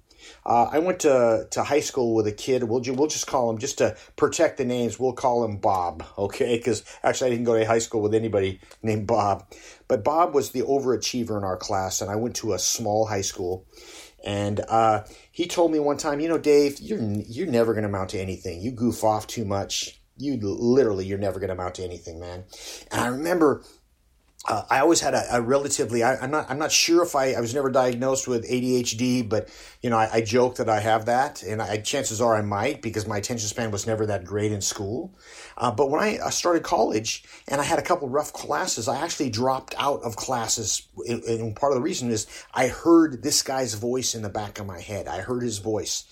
Uh, 0.45 0.69
I 0.71 0.79
went 0.79 0.99
to, 1.01 1.47
to 1.51 1.63
high 1.63 1.79
school 1.79 2.13
with 2.13 2.27
a 2.27 2.31
kid. 2.31 2.63
We'll, 2.63 2.81
we'll 2.81 3.07
just 3.07 3.27
call 3.27 3.49
him, 3.49 3.57
just 3.57 3.79
to 3.79 3.97
protect 4.15 4.57
the 4.57 4.65
names, 4.65 4.99
we'll 4.99 5.13
call 5.13 5.43
him 5.43 5.57
Bob, 5.57 6.05
okay? 6.17 6.57
Because 6.57 6.83
actually, 7.03 7.27
I 7.27 7.29
didn't 7.31 7.45
go 7.45 7.57
to 7.57 7.65
high 7.65 7.79
school 7.79 8.01
with 8.01 8.13
anybody 8.13 8.59
named 8.83 9.07
Bob. 9.07 9.51
But 9.87 10.03
Bob 10.03 10.33
was 10.33 10.51
the 10.51 10.61
overachiever 10.61 11.37
in 11.37 11.43
our 11.43 11.57
class, 11.57 12.01
and 12.01 12.11
I 12.11 12.15
went 12.15 12.35
to 12.37 12.53
a 12.53 12.59
small 12.59 13.07
high 13.07 13.21
school. 13.21 13.65
And 14.27 14.59
uh, 14.67 15.05
he 15.31 15.47
told 15.47 15.71
me 15.71 15.79
one 15.79 15.95
time, 15.95 16.19
you 16.19 16.27
know, 16.27 16.37
Dave, 16.37 16.81
you're 16.81 17.01
you're 17.01 17.47
never 17.47 17.73
going 17.73 17.83
to 17.83 17.89
amount 17.89 18.09
to 18.09 18.19
anything. 18.19 18.59
You 18.59 18.71
goof 18.71 19.05
off 19.05 19.25
too 19.25 19.45
much. 19.45 20.01
You 20.17 20.35
literally, 20.35 21.05
you're 21.05 21.17
never 21.17 21.39
going 21.39 21.47
to 21.47 21.53
amount 21.53 21.75
to 21.75 21.83
anything, 21.85 22.19
man. 22.19 22.43
And 22.91 22.99
I 22.99 23.07
remember 23.07 23.63
uh, 24.47 24.63
I 24.69 24.79
always 24.79 25.01
had 25.01 25.13
a, 25.13 25.23
a 25.37 25.41
relatively. 25.41 26.03
I, 26.03 26.23
am 26.23 26.31
not. 26.31 26.49
I'm 26.49 26.57
not 26.57 26.71
sure 26.71 27.03
if 27.03 27.15
I. 27.15 27.33
I 27.33 27.41
was 27.41 27.53
never 27.53 27.69
diagnosed 27.69 28.27
with 28.27 28.49
ADHD, 28.49 29.27
but 29.27 29.49
you 29.81 29.89
know, 29.89 29.97
I, 29.97 30.09
I 30.13 30.21
joke 30.21 30.55
that 30.55 30.69
I 30.69 30.79
have 30.79 31.05
that, 31.07 31.43
and 31.43 31.61
I, 31.61 31.77
chances 31.77 32.21
are 32.21 32.33
I 32.33 32.41
might 32.41 32.81
because 32.81 33.05
my 33.05 33.17
attention 33.17 33.49
span 33.49 33.71
was 33.71 33.85
never 33.85 34.05
that 34.05 34.23
great 34.23 34.53
in 34.53 34.61
school. 34.61 35.13
Uh, 35.57 35.71
but 35.71 35.89
when 35.89 36.01
I 36.01 36.29
started 36.29 36.63
college 36.63 37.25
and 37.47 37.59
I 37.59 37.65
had 37.65 37.77
a 37.77 37.81
couple 37.81 38.07
rough 38.07 38.31
classes, 38.31 38.87
I 38.87 39.01
actually 39.01 39.31
dropped 39.31 39.75
out 39.77 40.01
of 40.03 40.15
classes. 40.15 40.87
And 41.07 41.55
part 41.55 41.73
of 41.73 41.77
the 41.77 41.83
reason 41.83 42.09
is 42.09 42.25
I 42.53 42.67
heard 42.67 43.23
this 43.23 43.41
guy's 43.41 43.73
voice 43.73 44.15
in 44.15 44.21
the 44.21 44.29
back 44.29 44.59
of 44.59 44.65
my 44.65 44.79
head. 44.79 45.07
I 45.07 45.19
heard 45.19 45.43
his 45.43 45.57
voice. 45.57 46.05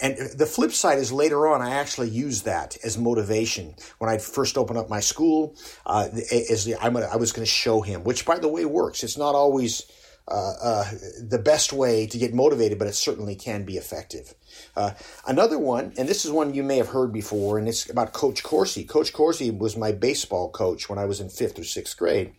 And 0.00 0.16
the 0.16 0.46
flip 0.46 0.72
side 0.72 0.98
is 0.98 1.12
later 1.12 1.46
on, 1.46 1.62
I 1.62 1.70
actually 1.70 2.10
used 2.10 2.44
that 2.44 2.76
as 2.84 2.98
motivation. 2.98 3.74
When 3.98 4.10
I 4.10 4.18
first 4.18 4.56
opened 4.58 4.78
up 4.78 4.88
my 4.88 5.00
school, 5.00 5.56
uh, 5.84 6.08
as 6.50 6.68
I'm 6.80 6.94
gonna, 6.94 7.06
I 7.06 7.16
was 7.16 7.32
going 7.32 7.44
to 7.44 7.50
show 7.50 7.80
him, 7.80 8.04
which 8.04 8.24
by 8.24 8.38
the 8.38 8.48
way 8.48 8.64
works. 8.64 9.02
It's 9.04 9.18
not 9.18 9.34
always 9.34 9.90
uh, 10.28 10.54
uh, 10.60 10.90
the 11.20 11.38
best 11.38 11.72
way 11.72 12.06
to 12.06 12.18
get 12.18 12.34
motivated, 12.34 12.78
but 12.78 12.88
it 12.88 12.94
certainly 12.94 13.36
can 13.36 13.64
be 13.64 13.76
effective. 13.76 14.34
Uh, 14.74 14.90
another 15.26 15.58
one, 15.58 15.92
and 15.96 16.08
this 16.08 16.24
is 16.24 16.32
one 16.32 16.52
you 16.52 16.64
may 16.64 16.78
have 16.78 16.88
heard 16.88 17.12
before, 17.12 17.58
and 17.58 17.68
it's 17.68 17.88
about 17.88 18.12
Coach 18.12 18.42
Corsi. 18.42 18.82
Coach 18.82 19.12
Corsi 19.12 19.52
was 19.52 19.76
my 19.76 19.92
baseball 19.92 20.50
coach 20.50 20.88
when 20.88 20.98
I 20.98 21.04
was 21.04 21.20
in 21.20 21.28
fifth 21.28 21.58
or 21.58 21.64
sixth 21.64 21.96
grade. 21.96 22.32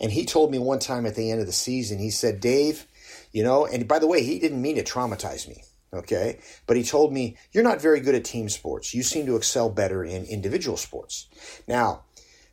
And 0.00 0.10
he 0.10 0.24
told 0.24 0.50
me 0.50 0.58
one 0.58 0.80
time 0.80 1.06
at 1.06 1.14
the 1.14 1.30
end 1.30 1.40
of 1.40 1.46
the 1.46 1.52
season, 1.52 1.98
he 1.98 2.10
said, 2.10 2.40
Dave, 2.40 2.86
you 3.30 3.44
know, 3.44 3.66
and 3.66 3.86
by 3.86 4.00
the 4.00 4.08
way, 4.08 4.24
he 4.24 4.40
didn't 4.40 4.62
mean 4.62 4.76
to 4.76 4.82
traumatize 4.82 5.46
me 5.48 5.62
okay? 5.92 6.38
But 6.66 6.76
he 6.76 6.82
told 6.84 7.12
me, 7.12 7.36
You're 7.52 7.64
not 7.64 7.80
very 7.80 8.00
good 8.00 8.14
at 8.14 8.24
team 8.24 8.48
sports. 8.48 8.94
You 8.94 9.02
seem 9.02 9.26
to 9.26 9.36
excel 9.36 9.70
better 9.70 10.04
in 10.04 10.24
individual 10.24 10.76
sports. 10.76 11.28
Now, 11.66 12.04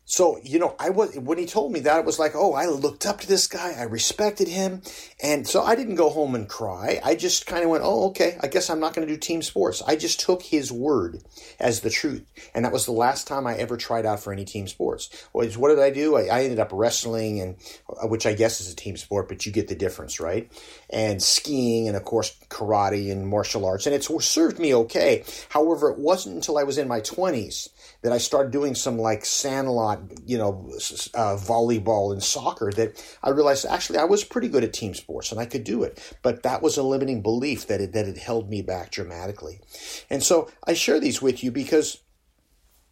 so, 0.07 0.39
you 0.43 0.59
know, 0.59 0.75
I 0.79 0.91
was, 0.91 1.17
when 1.17 1.39
he 1.39 1.47
told 1.47 1.71
me 1.71 1.79
that, 1.81 1.97
it 1.97 2.05
was 2.05 2.19
like, 2.19 2.33
oh, 2.35 2.53
I 2.53 2.67
looked 2.67 3.07
up 3.07 3.21
to 3.21 3.27
this 3.27 3.47
guy. 3.47 3.73
I 3.75 3.83
respected 3.83 4.47
him. 4.47 4.83
And 5.21 5.47
so 5.47 5.63
I 5.63 5.75
didn't 5.75 5.95
go 5.95 6.11
home 6.11 6.35
and 6.35 6.47
cry. 6.47 7.01
I 7.03 7.15
just 7.15 7.47
kind 7.47 7.63
of 7.63 7.71
went, 7.71 7.83
oh, 7.83 8.09
okay, 8.09 8.37
I 8.39 8.47
guess 8.47 8.69
I'm 8.69 8.79
not 8.79 8.93
going 8.93 9.07
to 9.07 9.11
do 9.13 9.19
team 9.19 9.41
sports. 9.41 9.81
I 9.85 9.95
just 9.95 10.19
took 10.19 10.43
his 10.43 10.71
word 10.71 11.23
as 11.59 11.81
the 11.81 11.89
truth. 11.89 12.23
And 12.53 12.65
that 12.65 12.71
was 12.71 12.85
the 12.85 12.91
last 12.91 13.27
time 13.27 13.47
I 13.47 13.55
ever 13.55 13.77
tried 13.77 14.05
out 14.05 14.19
for 14.19 14.31
any 14.31 14.45
team 14.45 14.67
sports. 14.67 15.09
what 15.31 15.69
did 15.69 15.79
I 15.79 15.89
do? 15.89 16.15
I, 16.15 16.25
I 16.25 16.43
ended 16.43 16.59
up 16.59 16.69
wrestling 16.71 17.41
and, 17.41 17.55
uh, 17.89 18.07
which 18.07 18.27
I 18.27 18.33
guess 18.33 18.61
is 18.61 18.71
a 18.71 18.75
team 18.75 18.97
sport, 18.97 19.27
but 19.27 19.47
you 19.47 19.51
get 19.51 19.69
the 19.69 19.75
difference, 19.75 20.19
right? 20.19 20.51
And 20.91 21.21
skiing 21.21 21.87
and 21.87 21.97
of 21.97 22.05
course 22.05 22.37
karate 22.49 23.11
and 23.11 23.27
martial 23.27 23.65
arts. 23.65 23.87
And 23.87 23.95
it's 23.95 24.11
served 24.23 24.59
me 24.59 24.75
okay. 24.75 25.23
However, 25.49 25.89
it 25.89 25.97
wasn't 25.97 26.35
until 26.35 26.59
I 26.59 26.63
was 26.63 26.77
in 26.77 26.87
my 26.87 26.99
twenties 26.99 27.69
that 28.05 28.13
I 28.13 28.19
started 28.19 28.51
doing 28.51 28.75
some 28.75 28.99
like 28.99 29.25
sandlot, 29.25 29.99
you 30.27 30.37
know, 30.37 30.69
uh, 31.15 31.37
volleyball 31.37 32.13
and 32.13 32.21
soccer 32.21 32.71
that 32.73 33.03
I 33.23 33.31
realized 33.31 33.65
actually 33.65 33.97
I 33.97 34.03
was 34.03 34.23
pretty 34.23 34.47
good 34.47 34.63
at 34.63 34.73
team 34.73 34.93
sports 34.93 35.31
and 35.31 35.41
I 35.41 35.47
could 35.47 35.63
do 35.63 35.81
it. 35.81 36.15
But 36.21 36.43
that 36.43 36.61
was 36.61 36.77
a 36.77 36.83
limiting 36.83 37.23
belief 37.23 37.65
that 37.65 37.81
it, 37.81 37.93
that 37.93 38.07
it 38.07 38.19
held 38.19 38.47
me 38.47 38.61
back 38.61 38.91
dramatically. 38.91 39.59
And 40.07 40.21
so 40.21 40.51
I 40.67 40.75
share 40.75 40.99
these 40.99 41.19
with 41.19 41.43
you 41.43 41.51
because 41.51 41.99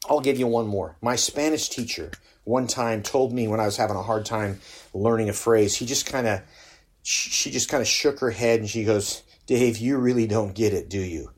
I'll 0.10 0.20
give 0.20 0.40
you 0.40 0.48
one 0.48 0.66
more. 0.66 0.98
My 1.00 1.16
Spanish 1.16 1.70
teacher 1.70 2.10
one 2.44 2.66
time 2.66 3.04
told 3.04 3.34
me 3.34 3.48
when 3.48 3.60
I 3.60 3.66
was 3.66 3.78
having 3.78 3.96
a 3.96 4.02
hard 4.02 4.26
time 4.26 4.62
learning 4.96 5.30
a 5.30 5.34
phrase, 5.34 5.76
he 5.76 5.86
just 5.86 6.08
kind 6.08 6.26
of, 6.26 6.42
she 7.04 7.52
just 7.52 7.70
kind 7.70 7.82
of 7.82 7.88
shook 7.88 8.20
her 8.22 8.32
head 8.32 8.62
and 8.62 8.68
she 8.68 8.84
goes, 8.84 9.22
Dave, 9.46 9.78
you 9.78 9.98
really 9.98 10.26
don't 10.26 10.56
get 10.56 10.74
it, 10.74 10.90
do 10.90 11.00
you? 11.00 11.30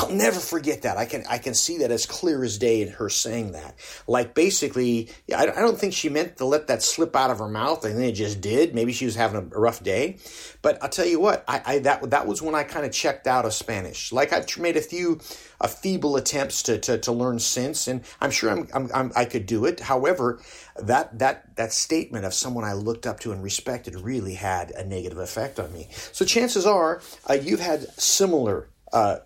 I'll 0.00 0.10
never 0.10 0.40
forget 0.40 0.82
that. 0.82 0.96
I 0.96 1.04
can 1.04 1.24
I 1.28 1.36
can 1.36 1.52
see 1.52 1.78
that 1.78 1.90
as 1.90 2.06
clear 2.06 2.42
as 2.42 2.56
day 2.56 2.80
in 2.80 2.88
her 2.88 3.10
saying 3.10 3.52
that. 3.52 3.74
Like 4.06 4.34
basically, 4.34 5.10
I, 5.34 5.42
I 5.42 5.60
don't 5.60 5.78
think 5.78 5.92
she 5.92 6.08
meant 6.08 6.38
to 6.38 6.46
let 6.46 6.68
that 6.68 6.82
slip 6.82 7.14
out 7.14 7.30
of 7.30 7.38
her 7.38 7.48
mouth. 7.48 7.84
I 7.84 7.92
think 7.92 8.04
it 8.04 8.12
just 8.12 8.40
did. 8.40 8.74
Maybe 8.74 8.92
she 8.92 9.04
was 9.04 9.14
having 9.14 9.36
a 9.36 9.58
rough 9.58 9.82
day. 9.82 10.16
But 10.62 10.82
I'll 10.82 10.88
tell 10.88 11.04
you 11.04 11.20
what, 11.20 11.44
I, 11.46 11.62
I 11.66 11.78
that 11.80 12.10
that 12.10 12.26
was 12.26 12.40
when 12.40 12.54
I 12.54 12.62
kind 12.62 12.86
of 12.86 12.92
checked 12.92 13.26
out 13.26 13.44
of 13.44 13.52
Spanish. 13.52 14.10
Like 14.10 14.32
I've 14.32 14.46
made 14.58 14.78
a 14.78 14.80
few 14.80 15.20
a 15.60 15.68
feeble 15.68 16.16
attempts 16.16 16.62
to, 16.62 16.78
to, 16.78 16.96
to 16.96 17.12
learn 17.12 17.38
since, 17.38 17.86
and 17.86 18.02
I'm 18.18 18.30
sure 18.30 18.50
I'm, 18.50 18.66
I'm, 18.72 18.90
I'm, 18.94 19.12
i 19.14 19.26
could 19.26 19.44
do 19.44 19.66
it. 19.66 19.80
However, 19.80 20.40
that 20.78 21.18
that 21.18 21.56
that 21.56 21.74
statement 21.74 22.24
of 22.24 22.32
someone 22.32 22.64
I 22.64 22.72
looked 22.72 23.06
up 23.06 23.20
to 23.20 23.32
and 23.32 23.42
respected 23.42 23.96
really 23.96 24.34
had 24.34 24.70
a 24.70 24.82
negative 24.82 25.18
effect 25.18 25.60
on 25.60 25.70
me. 25.74 25.88
So 26.12 26.24
chances 26.24 26.64
are 26.64 27.02
uh, 27.28 27.34
you've 27.34 27.60
had 27.60 27.82
similar 28.00 28.68
uh, 28.92 29.18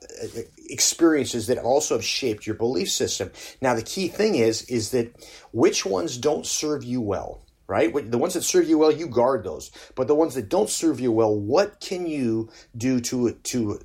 experiences 0.69 1.47
that 1.47 1.59
also 1.59 1.95
have 1.95 2.05
shaped 2.05 2.47
your 2.47 2.57
belief 2.57 2.91
system. 2.91 3.31
Now, 3.61 3.75
the 3.75 3.83
key 3.83 4.09
thing 4.09 4.35
is 4.37 4.63
is 4.63 4.91
that 4.91 5.15
which 5.53 5.85
ones 5.85 6.19
don't 6.19 6.47
serve 6.47 6.85
you 6.85 7.01
well, 7.01 7.45
right? 7.67 7.93
The 8.11 8.19
ones 8.19 8.35
that 8.35 8.43
serve 8.43 8.69
you 8.69 8.79
well, 8.79 8.93
you 8.93 9.07
guard 9.07 9.45
those. 9.45 9.71
But 9.95 10.09
the 10.09 10.15
ones 10.15 10.35
that 10.35 10.49
don't 10.49 10.71
serve 10.71 11.01
you 11.01 11.13
well, 11.13 11.35
what 11.35 11.81
can 11.81 12.07
you 12.07 12.51
do 12.77 13.01
to 13.01 13.33
to 13.33 13.81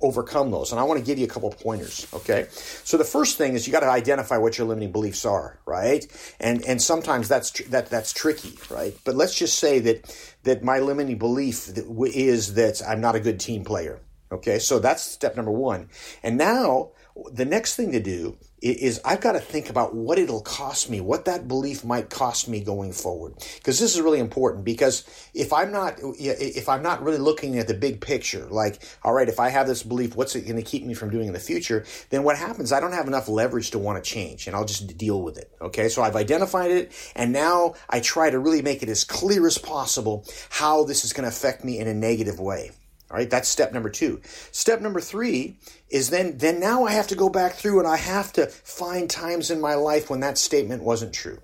overcome 0.00 0.50
those? 0.50 0.70
And 0.70 0.80
I 0.80 0.84
want 0.84 1.00
to 1.00 1.04
give 1.04 1.18
you 1.18 1.24
a 1.24 1.28
couple 1.28 1.50
pointers. 1.50 2.06
Okay, 2.14 2.46
so 2.50 2.96
the 2.96 3.04
first 3.04 3.36
thing 3.36 3.54
is 3.54 3.66
you 3.66 3.72
got 3.72 3.80
to 3.80 3.90
identify 3.90 4.38
what 4.38 4.56
your 4.56 4.66
limiting 4.66 4.92
beliefs 4.92 5.24
are, 5.24 5.58
right? 5.66 6.06
And 6.40 6.64
and 6.64 6.80
sometimes 6.80 7.28
that's 7.28 7.50
tr- 7.50 7.68
that 7.70 7.90
that's 7.90 8.12
tricky, 8.12 8.56
right? 8.70 8.96
But 9.04 9.16
let's 9.16 9.34
just 9.34 9.58
say 9.58 9.80
that 9.80 10.34
that 10.44 10.62
my 10.62 10.78
limiting 10.78 11.18
belief 11.18 11.70
is 11.76 12.54
that 12.54 12.82
I'm 12.86 13.00
not 13.00 13.14
a 13.14 13.20
good 13.20 13.40
team 13.40 13.64
player 13.64 14.00
Okay, 14.32 14.58
so 14.58 14.78
that's 14.78 15.02
step 15.02 15.36
number 15.36 15.52
one. 15.52 15.90
And 16.22 16.38
now 16.38 16.92
the 17.30 17.44
next 17.44 17.76
thing 17.76 17.92
to 17.92 18.00
do 18.00 18.38
is 18.62 19.00
I've 19.04 19.20
got 19.20 19.32
to 19.32 19.40
think 19.40 19.68
about 19.68 19.94
what 19.94 20.18
it'll 20.18 20.40
cost 20.40 20.88
me, 20.88 21.00
what 21.00 21.26
that 21.26 21.48
belief 21.48 21.84
might 21.84 22.08
cost 22.08 22.48
me 22.48 22.60
going 22.60 22.92
forward. 22.92 23.34
Because 23.56 23.78
this 23.78 23.94
is 23.94 24.00
really 24.00 24.20
important 24.20 24.64
because 24.64 25.04
if 25.34 25.52
I'm 25.52 25.72
not 25.72 25.98
if 26.00 26.68
I'm 26.68 26.82
not 26.82 27.02
really 27.02 27.18
looking 27.18 27.58
at 27.58 27.68
the 27.68 27.74
big 27.74 28.00
picture, 28.00 28.46
like 28.50 28.82
all 29.02 29.12
right, 29.12 29.28
if 29.28 29.38
I 29.38 29.50
have 29.50 29.66
this 29.66 29.82
belief, 29.82 30.16
what's 30.16 30.34
it 30.34 30.42
going 30.42 30.56
to 30.56 30.62
keep 30.62 30.84
me 30.84 30.94
from 30.94 31.10
doing 31.10 31.26
in 31.26 31.34
the 31.34 31.40
future? 31.40 31.84
Then 32.08 32.22
what 32.22 32.38
happens? 32.38 32.72
I 32.72 32.80
don't 32.80 32.92
have 32.92 33.08
enough 33.08 33.28
leverage 33.28 33.72
to 33.72 33.78
want 33.78 34.02
to 34.02 34.10
change, 34.10 34.46
and 34.46 34.56
I'll 34.56 34.64
just 34.64 34.96
deal 34.96 35.20
with 35.20 35.36
it. 35.36 35.50
Okay, 35.60 35.90
so 35.90 36.02
I've 36.02 36.16
identified 36.16 36.70
it, 36.70 36.92
and 37.14 37.32
now 37.32 37.74
I 37.90 38.00
try 38.00 38.30
to 38.30 38.38
really 38.38 38.62
make 38.62 38.82
it 38.82 38.88
as 38.88 39.04
clear 39.04 39.46
as 39.46 39.58
possible 39.58 40.24
how 40.48 40.84
this 40.84 41.04
is 41.04 41.12
going 41.12 41.24
to 41.24 41.28
affect 41.28 41.64
me 41.64 41.78
in 41.78 41.88
a 41.88 41.94
negative 41.94 42.40
way. 42.40 42.70
All 43.12 43.18
right, 43.18 43.28
that's 43.28 43.50
step 43.50 43.74
number 43.74 43.90
two. 43.90 44.22
Step 44.52 44.80
number 44.80 45.00
three 45.00 45.58
is 45.90 46.08
then, 46.08 46.38
then 46.38 46.58
now 46.58 46.84
I 46.84 46.92
have 46.92 47.08
to 47.08 47.14
go 47.14 47.28
back 47.28 47.52
through 47.52 47.78
and 47.78 47.86
I 47.86 47.98
have 47.98 48.32
to 48.32 48.46
find 48.46 49.10
times 49.10 49.50
in 49.50 49.60
my 49.60 49.74
life 49.74 50.08
when 50.08 50.20
that 50.20 50.38
statement 50.38 50.82
wasn't 50.82 51.12
true. 51.12 51.38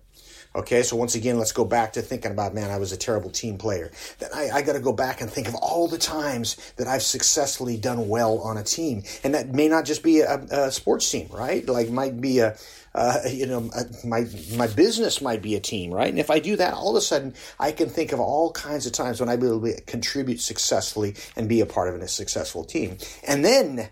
Okay, 0.56 0.82
so 0.82 0.96
once 0.96 1.14
again, 1.14 1.36
let's 1.36 1.52
go 1.52 1.66
back 1.66 1.92
to 1.92 2.00
thinking 2.00 2.32
about, 2.32 2.54
man, 2.54 2.70
I 2.70 2.78
was 2.78 2.90
a 2.90 2.96
terrible 2.96 3.28
team 3.28 3.58
player. 3.58 3.92
Then 4.18 4.30
I, 4.34 4.48
I 4.48 4.62
got 4.62 4.72
to 4.72 4.80
go 4.80 4.94
back 4.94 5.20
and 5.20 5.30
think 5.30 5.46
of 5.46 5.54
all 5.56 5.88
the 5.88 5.98
times 5.98 6.56
that 6.76 6.88
I've 6.88 7.02
successfully 7.02 7.76
done 7.76 8.08
well 8.08 8.38
on 8.38 8.56
a 8.56 8.64
team. 8.64 9.02
And 9.22 9.34
that 9.34 9.50
may 9.50 9.68
not 9.68 9.84
just 9.84 10.02
be 10.02 10.20
a, 10.20 10.36
a 10.50 10.72
sports 10.72 11.10
team, 11.10 11.28
right? 11.30 11.68
Like, 11.68 11.90
might 11.90 12.18
be 12.18 12.38
a, 12.38 12.56
uh, 12.98 13.20
you 13.30 13.46
know, 13.46 13.70
uh, 13.74 13.84
my 14.04 14.26
my 14.56 14.66
business 14.66 15.20
might 15.20 15.40
be 15.40 15.54
a 15.54 15.60
team, 15.60 15.92
right? 15.92 16.08
And 16.08 16.18
if 16.18 16.30
I 16.30 16.40
do 16.40 16.56
that, 16.56 16.74
all 16.74 16.90
of 16.90 16.96
a 16.96 17.00
sudden 17.00 17.34
I 17.60 17.70
can 17.70 17.88
think 17.88 18.12
of 18.12 18.18
all 18.18 18.50
kinds 18.52 18.86
of 18.86 18.92
times 18.92 19.20
when 19.20 19.28
I 19.28 19.36
will 19.36 19.60
be, 19.60 19.70
able 19.70 19.78
to 19.78 19.84
contribute 19.84 20.40
successfully 20.40 21.14
and 21.36 21.48
be 21.48 21.60
a 21.60 21.66
part 21.66 21.94
of 21.94 22.00
a 22.00 22.08
successful 22.08 22.64
team. 22.64 22.98
And 23.26 23.44
then 23.44 23.88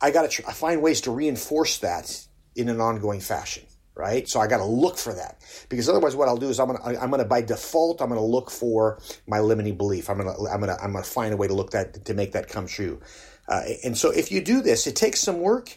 I 0.00 0.10
got 0.10 0.22
to 0.22 0.28
tr- 0.28 0.50
find 0.50 0.80
ways 0.80 1.02
to 1.02 1.10
reinforce 1.10 1.78
that 1.78 2.26
in 2.56 2.70
an 2.70 2.80
ongoing 2.80 3.20
fashion 3.20 3.64
right? 3.96 4.28
So 4.28 4.40
I 4.40 4.48
got 4.48 4.58
to 4.58 4.64
look 4.64 4.98
for 4.98 5.14
that 5.14 5.40
because 5.68 5.88
otherwise, 5.88 6.16
what 6.16 6.26
I'll 6.26 6.36
do 6.36 6.48
is 6.48 6.58
I'm 6.58 6.66
gonna 6.66 6.98
I'm 6.98 7.10
gonna 7.10 7.24
by 7.24 7.42
default 7.42 8.02
I'm 8.02 8.08
gonna 8.08 8.24
look 8.24 8.50
for 8.50 8.98
my 9.28 9.38
limiting 9.38 9.76
belief. 9.76 10.10
I'm 10.10 10.18
gonna 10.18 10.34
I'm 10.50 10.58
gonna 10.58 10.76
I'm 10.82 10.92
gonna 10.92 11.04
find 11.04 11.32
a 11.32 11.36
way 11.36 11.46
to 11.46 11.54
look 11.54 11.70
that 11.70 12.04
to 12.06 12.14
make 12.14 12.32
that 12.32 12.48
come 12.48 12.66
true. 12.66 13.00
Uh, 13.46 13.62
and 13.84 13.96
so 13.96 14.10
if 14.10 14.32
you 14.32 14.40
do 14.40 14.62
this, 14.62 14.86
it 14.86 14.96
takes 14.96 15.20
some 15.20 15.40
work. 15.40 15.76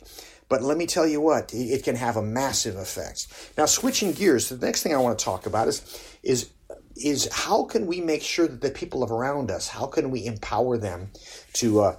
But 0.50 0.62
let 0.62 0.78
me 0.78 0.86
tell 0.86 1.06
you 1.06 1.20
what, 1.20 1.54
it 1.54 1.84
can 1.84 1.96
have 1.96 2.16
a 2.16 2.22
massive 2.22 2.78
effect. 2.78 3.28
Now, 3.58 3.66
switching 3.66 4.14
gears, 4.14 4.50
the 4.50 4.66
next 4.66 4.84
thing 4.84 4.94
I 4.94 4.98
want 4.98 5.20
to 5.20 5.26
talk 5.26 5.46
about 5.46 5.68
is, 5.68 6.18
is, 6.24 6.52
is 6.96 7.30
how 7.32 7.66
can 7.66 7.86
we 7.86 8.02
make 8.02 8.22
sure 8.22 8.48
that 8.48 8.62
the 8.62 8.72
people 8.72 9.04
around 9.04 9.52
us, 9.52 9.68
how 9.68 9.88
can 9.88 10.10
we 10.10 10.26
empower 10.26 10.78
them 10.78 11.12
to, 11.54 11.82
uh, 11.82 11.96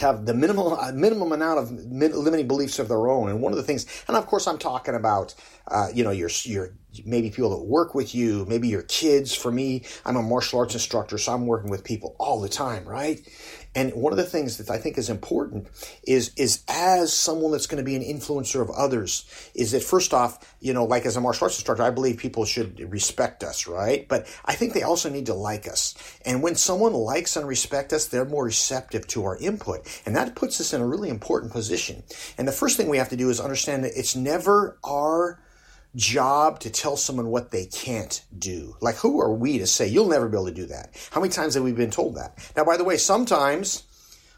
have 0.00 0.26
the 0.26 0.34
minimal 0.34 0.78
uh, 0.78 0.92
minimum 0.92 1.32
amount 1.32 1.58
of 1.58 1.70
limiting 1.70 2.48
beliefs 2.48 2.78
of 2.78 2.88
their 2.88 3.08
own. 3.08 3.28
And 3.28 3.40
one 3.40 3.52
of 3.52 3.56
the 3.56 3.62
things, 3.62 3.86
and 4.08 4.16
of 4.16 4.26
course, 4.26 4.46
I'm 4.46 4.58
talking 4.58 4.94
about, 4.94 5.34
uh, 5.68 5.88
you 5.94 6.02
know, 6.02 6.10
your 6.10 6.30
your 6.44 6.74
maybe 7.04 7.30
people 7.30 7.50
that 7.50 7.64
work 7.64 7.94
with 7.94 8.14
you, 8.14 8.44
maybe 8.48 8.68
your 8.68 8.82
kids. 8.82 9.34
For 9.34 9.52
me, 9.52 9.84
I'm 10.04 10.16
a 10.16 10.22
martial 10.22 10.58
arts 10.58 10.74
instructor, 10.74 11.18
so 11.18 11.32
I'm 11.32 11.46
working 11.46 11.70
with 11.70 11.84
people 11.84 12.16
all 12.18 12.40
the 12.40 12.48
time, 12.48 12.84
right? 12.84 13.20
And 13.74 13.92
one 13.94 14.12
of 14.12 14.16
the 14.16 14.24
things 14.24 14.58
that 14.58 14.70
I 14.70 14.78
think 14.78 14.98
is 14.98 15.10
important 15.10 15.68
is 16.06 16.32
is 16.36 16.62
as 16.68 17.12
someone 17.12 17.52
that's 17.52 17.66
going 17.66 17.82
to 17.82 17.84
be 17.84 17.96
an 17.96 18.02
influencer 18.02 18.60
of 18.60 18.70
others, 18.70 19.24
is 19.54 19.72
that 19.72 19.82
first 19.82 20.14
off, 20.14 20.56
you 20.60 20.72
know, 20.72 20.84
like 20.84 21.06
as 21.06 21.16
a 21.16 21.20
martial 21.20 21.46
arts 21.46 21.56
instructor, 21.56 21.82
I 21.82 21.90
believe 21.90 22.18
people 22.18 22.44
should 22.44 22.80
respect 22.90 23.42
us, 23.42 23.66
right? 23.66 24.06
But 24.08 24.26
I 24.44 24.54
think 24.54 24.72
they 24.72 24.82
also 24.82 25.10
need 25.10 25.26
to 25.26 25.34
like 25.34 25.66
us. 25.66 25.94
And 26.24 26.42
when 26.42 26.54
someone 26.54 26.92
likes 26.92 27.36
and 27.36 27.46
respects 27.46 27.92
us, 27.92 28.06
they're 28.06 28.24
more 28.24 28.44
receptive 28.44 29.06
to 29.08 29.24
our 29.24 29.36
input. 29.38 29.86
And 30.06 30.14
that 30.16 30.34
puts 30.34 30.60
us 30.60 30.72
in 30.72 30.80
a 30.80 30.86
really 30.86 31.08
important 31.08 31.52
position. 31.52 32.02
And 32.38 32.46
the 32.46 32.52
first 32.52 32.76
thing 32.76 32.88
we 32.88 32.98
have 32.98 33.10
to 33.10 33.16
do 33.16 33.30
is 33.30 33.40
understand 33.40 33.84
that 33.84 33.98
it's 33.98 34.14
never 34.16 34.78
our 34.84 35.40
job 35.96 36.60
to 36.60 36.70
tell 36.70 36.96
someone 36.96 37.28
what 37.28 37.50
they 37.50 37.66
can't 37.66 38.24
do. 38.38 38.76
Like, 38.80 38.96
who 38.96 39.20
are 39.20 39.32
we 39.32 39.58
to 39.58 39.66
say 39.66 39.86
you'll 39.86 40.08
never 40.08 40.28
be 40.28 40.36
able 40.36 40.46
to 40.46 40.52
do 40.52 40.66
that? 40.66 40.94
How 41.10 41.20
many 41.20 41.32
times 41.32 41.54
have 41.54 41.64
we 41.64 41.72
been 41.72 41.90
told 41.90 42.16
that? 42.16 42.38
Now, 42.56 42.64
by 42.64 42.76
the 42.76 42.84
way, 42.84 42.96
sometimes 42.96 43.84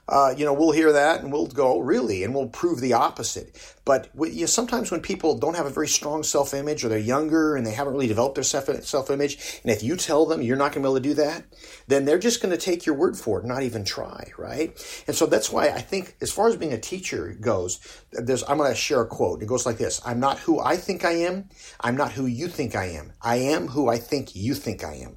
uh, 0.08 0.32
you 0.36 0.44
know, 0.44 0.52
we'll 0.52 0.70
hear 0.70 0.92
that 0.92 1.20
and 1.20 1.32
we'll 1.32 1.46
go, 1.46 1.80
really, 1.80 2.22
and 2.22 2.34
we'll 2.34 2.48
prove 2.48 2.80
the 2.80 2.92
opposite. 2.92 3.76
But 3.84 4.08
you 4.16 4.40
know, 4.40 4.46
sometimes 4.46 4.90
when 4.90 5.00
people 5.00 5.36
don't 5.38 5.56
have 5.56 5.66
a 5.66 5.70
very 5.70 5.88
strong 5.88 6.22
self 6.22 6.54
image 6.54 6.84
or 6.84 6.88
they're 6.88 6.98
younger 6.98 7.56
and 7.56 7.66
they 7.66 7.72
haven't 7.72 7.92
really 7.92 8.06
developed 8.06 8.36
their 8.36 8.44
self 8.44 9.10
image, 9.10 9.60
and 9.62 9.72
if 9.72 9.82
you 9.82 9.96
tell 9.96 10.26
them 10.26 10.42
you're 10.42 10.56
not 10.56 10.72
going 10.72 10.82
to 10.82 10.88
be 10.88 10.90
able 10.90 10.94
to 10.96 11.00
do 11.00 11.14
that, 11.14 11.44
then 11.88 12.04
they're 12.04 12.18
just 12.18 12.40
going 12.40 12.56
to 12.56 12.60
take 12.60 12.86
your 12.86 12.94
word 12.94 13.16
for 13.16 13.40
it, 13.40 13.46
not 13.46 13.62
even 13.62 13.84
try, 13.84 14.30
right? 14.38 14.70
And 15.06 15.16
so 15.16 15.26
that's 15.26 15.50
why 15.50 15.68
I 15.68 15.80
think, 15.80 16.16
as 16.20 16.32
far 16.32 16.48
as 16.48 16.56
being 16.56 16.72
a 16.72 16.78
teacher 16.78 17.36
goes, 17.40 17.80
there's, 18.12 18.44
I'm 18.48 18.58
going 18.58 18.70
to 18.70 18.76
share 18.76 19.00
a 19.00 19.06
quote. 19.06 19.42
It 19.42 19.46
goes 19.46 19.66
like 19.66 19.78
this 19.78 20.00
I'm 20.04 20.20
not 20.20 20.38
who 20.38 20.60
I 20.60 20.76
think 20.76 21.04
I 21.04 21.12
am. 21.12 21.48
I'm 21.80 21.96
not 21.96 22.12
who 22.12 22.26
you 22.26 22.48
think 22.48 22.76
I 22.76 22.86
am. 22.86 23.12
I 23.22 23.36
am 23.36 23.68
who 23.68 23.88
I 23.88 23.98
think 23.98 24.36
you 24.36 24.54
think 24.54 24.84
I 24.84 24.94
am. 24.94 25.16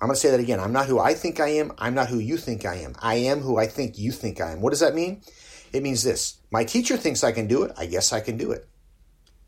I'm 0.00 0.08
going 0.08 0.16
to 0.16 0.20
say 0.20 0.30
that 0.30 0.40
again. 0.40 0.60
I'm 0.60 0.72
not 0.72 0.86
who 0.86 0.98
I 0.98 1.14
think 1.14 1.40
I 1.40 1.48
am. 1.48 1.72
I'm 1.78 1.94
not 1.94 2.08
who 2.08 2.18
you 2.18 2.36
think 2.36 2.66
I 2.66 2.76
am. 2.76 2.94
I 3.00 3.14
am 3.14 3.40
who 3.40 3.56
I 3.56 3.66
think 3.66 3.98
you 3.98 4.12
think 4.12 4.40
I 4.40 4.52
am. 4.52 4.60
What 4.60 4.70
does 4.70 4.80
that 4.80 4.94
mean? 4.94 5.22
It 5.72 5.82
means 5.82 6.02
this. 6.02 6.38
My 6.50 6.64
teacher 6.64 6.96
thinks 6.96 7.24
I 7.24 7.32
can 7.32 7.46
do 7.46 7.62
it. 7.62 7.72
I 7.76 7.86
guess 7.86 8.12
I 8.12 8.20
can 8.20 8.36
do 8.36 8.52
it. 8.52 8.68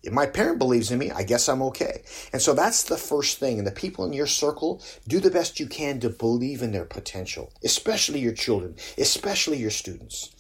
If 0.03 0.13
my 0.13 0.27
parent 0.27 0.59
believes 0.59 0.93
in 0.93 0.99
me, 0.99 1.11
I 1.11 1.25
guess 1.25 1.49
I'm 1.49 1.63
okay. 1.63 2.03
And 2.33 2.41
so 2.41 2.55
that's 2.55 2.85
the 2.85 2.97
first 2.97 3.39
thing. 3.39 3.59
And 3.59 3.67
the 3.67 3.73
people 3.73 4.05
in 4.05 4.13
your 4.13 4.27
circle, 4.27 4.81
do 5.09 5.19
the 5.19 5.31
best 5.31 5.59
you 5.59 5.67
can 5.67 5.99
to 6.01 6.09
believe 6.09 6.63
in 6.63 6.71
their 6.71 6.85
potential, 6.85 7.53
especially 7.65 8.21
your 8.21 8.33
children, 8.33 8.77
especially 8.97 9.59
your 9.59 9.71
students. 9.71 10.31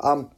Um, 0.00 0.30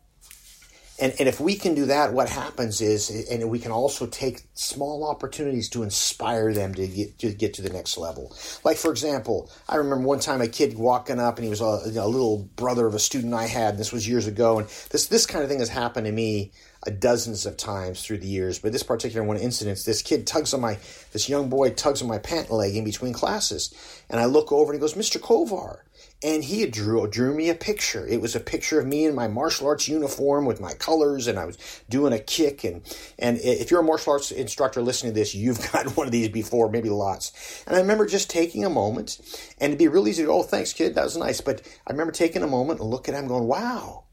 and, 1.01 1.13
and 1.19 1.29
if 1.29 1.41
we 1.41 1.57
can 1.57 1.75
do 1.75 1.87
that, 1.87 2.13
what 2.13 2.29
happens 2.29 2.81
is, 2.81 3.27
and 3.29 3.51
we 3.51 3.59
can 3.59 3.73
also 3.73 4.07
take 4.07 4.43
small 4.55 5.09
opportunities 5.09 5.69
to 5.71 5.83
inspire 5.83 6.53
them 6.53 6.75
to 6.75 6.87
get 6.87 7.19
to 7.19 7.33
get 7.33 7.55
to 7.55 7.63
the 7.63 7.71
next 7.71 7.99
level. 7.99 8.35
Like 8.65 8.77
for 8.77 8.91
example, 8.91 9.51
I 9.69 9.77
remember 9.77 10.07
one 10.07 10.21
time 10.21 10.41
a 10.41 10.47
kid 10.49 10.77
walking 10.77 11.19
up, 11.19 11.37
and 11.37 11.45
he 11.45 11.51
was 11.51 11.61
a, 11.61 11.65
a 11.65 12.07
little 12.07 12.49
brother 12.57 12.87
of 12.87 12.95
a 12.95 13.01
student 13.01 13.35
I 13.35 13.47
had. 13.47 13.71
and 13.71 13.79
This 13.79 13.93
was 13.93 14.07
years 14.09 14.27
ago, 14.27 14.59
and 14.59 14.69
this 14.91 15.07
this 15.07 15.27
kind 15.27 15.43
of 15.43 15.51
thing 15.51 15.59
has 15.59 15.69
happened 15.69 16.07
to 16.07 16.13
me 16.13 16.53
dozens 16.91 17.47
of 17.47 17.57
times 17.57 18.03
through 18.03 18.19
the 18.19 18.27
years. 18.27 18.59
But 18.59 18.73
this 18.73 18.83
particular 18.83 19.27
one 19.27 19.37
incident, 19.37 19.83
this 19.85 20.03
kid 20.03 20.27
tugs 20.27 20.55
on 20.55 20.61
my, 20.61 20.79
this 21.13 21.29
young 21.29 21.49
boy 21.49 21.71
tugs 21.71 22.03
on 22.03 22.09
my 22.09 22.19
pant 22.19 22.51
leg 22.51 22.77
in 22.77 22.85
between 22.85 23.13
classes, 23.13 23.75
and 24.09 24.21
I 24.21 24.27
look 24.27 24.53
over 24.53 24.73
and 24.73 24.81
he 24.81 24.81
goes, 24.81 24.95
"Mr. 24.95 25.21
Kovar." 25.21 25.81
and 26.25 26.43
he 26.43 26.67
drew 26.67 27.07
drew 27.07 27.35
me 27.35 27.51
a 27.51 27.55
picture. 27.55 28.07
It 28.07 28.21
was 28.21 28.35
a 28.35 28.41
picture 28.41 28.81
of 28.81 28.87
me 28.87 29.05
in 29.05 29.15
my 29.15 29.29
martial 29.29 29.67
arts 29.67 29.89
uniform 29.89 30.47
with 30.47 30.61
my 30.61 30.73
colors, 30.73 31.27
and 31.27 31.39
I 31.39 31.45
was 31.45 31.59
doing 31.91 32.15
a 32.15 32.19
kick. 32.19 32.65
and 32.65 32.83
And 33.19 33.39
if 33.39 33.71
you're 33.71 33.81
a 33.81 33.85
martial 33.85 34.15
arts 34.15 34.31
instructor 34.31 34.81
listening 34.81 35.13
to 35.13 35.21
this, 35.21 35.35
you've 35.35 35.61
got 35.73 35.97
one 35.97 36.07
of 36.07 36.13
these 36.13 36.31
before, 36.31 36.71
maybe 36.71 36.89
lots. 36.89 37.63
And 37.67 37.77
I 37.77 37.81
remember 37.81 38.07
just 38.07 38.31
taking 38.31 38.65
a 38.65 38.71
moment, 38.71 39.19
and 39.61 39.71
it'd 39.71 39.79
be 39.79 39.89
real 39.89 40.09
easy 40.09 40.23
to 40.23 40.29
go, 40.29 40.41
"Oh, 40.41 40.43
thanks, 40.43 40.73
kid, 40.73 40.95
that 40.95 41.05
was 41.05 41.17
nice." 41.17 41.43
But 41.43 41.61
I 41.87 41.93
remember 41.93 42.13
taking 42.13 42.43
a 42.43 42.49
moment 42.49 42.81
and 42.81 42.89
looking 42.89 43.15
at 43.15 43.23
him, 43.23 43.29
going, 43.29 43.47
"Wow." 43.47 44.04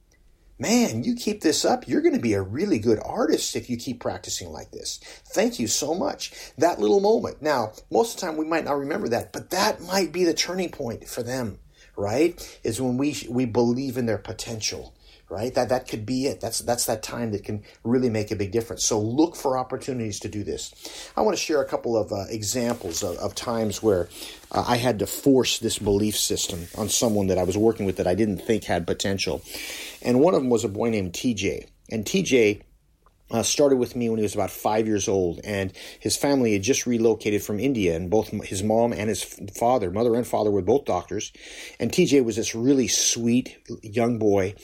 Man, 0.62 1.04
you 1.04 1.16
keep 1.16 1.42
this 1.42 1.66
up, 1.66 1.88
you're 1.88 2.02
going 2.02 2.14
to 2.14 2.22
be 2.22 2.34
a 2.34 2.42
really 2.42 2.78
good 2.78 3.00
artist 3.04 3.56
if 3.56 3.68
you 3.68 3.78
keep 3.78 4.00
practicing 4.00 4.52
like 4.52 4.70
this. 4.70 5.00
Thank 5.34 5.60
you 5.60 5.66
so 5.66 5.96
much. 5.96 6.32
That 6.60 6.80
little 6.80 7.00
moment. 7.00 7.42
Now, 7.42 7.74
most 7.90 8.14
of 8.14 8.20
the 8.20 8.28
time 8.28 8.38
we 8.38 8.46
might 8.46 8.66
not 8.66 8.78
remember 8.78 9.10
that, 9.10 9.34
but 9.34 9.50
that 9.50 9.82
might 9.82 10.12
be 10.12 10.24
the 10.24 10.36
turning 10.36 10.70
point 10.70 11.08
for 11.08 11.24
them 11.24 11.58
right? 11.96 12.60
Is 12.64 12.82
when 12.82 12.98
we 12.98 13.16
we 13.30 13.46
believe 13.46 13.98
in 13.98 14.06
their 14.06 14.18
potential, 14.18 14.94
right? 15.30 15.54
That 15.54 15.70
that 15.70 15.88
could 15.88 16.06
be 16.06 16.26
it. 16.26 16.42
That's 16.42 16.60
that's 16.60 16.86
that 16.86 17.04
time 17.04 17.32
that 17.32 17.44
can 17.44 17.64
really 17.84 18.10
make 18.10 18.32
a 18.32 18.36
big 18.36 18.52
difference. 18.52 18.86
So 18.86 19.00
look 19.00 19.36
for 19.36 19.58
opportunities 19.58 20.20
to 20.22 20.30
do 20.30 20.44
this. 20.44 21.12
I 21.16 21.22
want 21.22 21.38
to 21.38 21.44
share 21.44 21.62
a 21.62 21.68
couple 21.68 21.98
of 21.98 22.12
uh, 22.12 22.26
examples 22.30 23.04
of, 23.04 23.18
of, 23.18 23.36
times 23.36 23.82
where 23.82 24.10
uh, 24.52 24.66
I 24.68 24.78
had 24.78 25.00
to 25.00 25.08
force 25.08 25.60
this 25.60 25.80
belief 25.80 26.18
system 26.18 26.68
on 26.78 26.90
someone 26.90 27.28
that 27.28 27.38
I 27.38 27.44
was 27.44 27.58
working 27.58 27.86
with 27.86 27.98
that 27.98 28.08
I 28.08 28.16
didn't 28.16 28.40
think 28.40 28.66
had 28.66 28.88
potential. 28.88 29.42
And 30.02 30.20
one 30.20 30.34
of 30.34 30.42
them 30.42 30.50
was 30.50 30.64
a 30.64 30.70
boy 30.70 30.90
named 30.90 31.14
TJ. 31.14 31.68
And 31.90 32.06
TJ 32.06 32.62
uh, 33.32 33.44
started 33.44 33.78
with 33.78 33.96
me 33.96 34.10
when 34.10 34.18
he 34.18 34.24
was 34.24 34.36
about 34.36 34.52
five 34.52 34.88
years 34.88 35.08
old, 35.08 35.40
and 35.44 35.72
his 36.00 36.18
family 36.18 36.54
had 36.54 36.64
just 36.64 36.86
relocated 36.86 37.42
from 37.42 37.60
India, 37.60 37.96
and 37.96 38.10
both 38.10 38.30
his 38.46 38.62
mom 38.62 38.94
and 38.94 39.10
his 39.10 39.24
father, 39.58 39.90
mother 39.90 40.16
and 40.16 40.28
father, 40.28 40.52
were 40.52 40.62
both 40.62 40.86
doctors. 40.86 41.32
And 41.80 41.92
TJ 41.92 42.24
was 42.26 42.36
this 42.36 42.54
really 42.54 42.88
sweet 42.88 43.58
young 43.82 44.20
boy, 44.20 44.56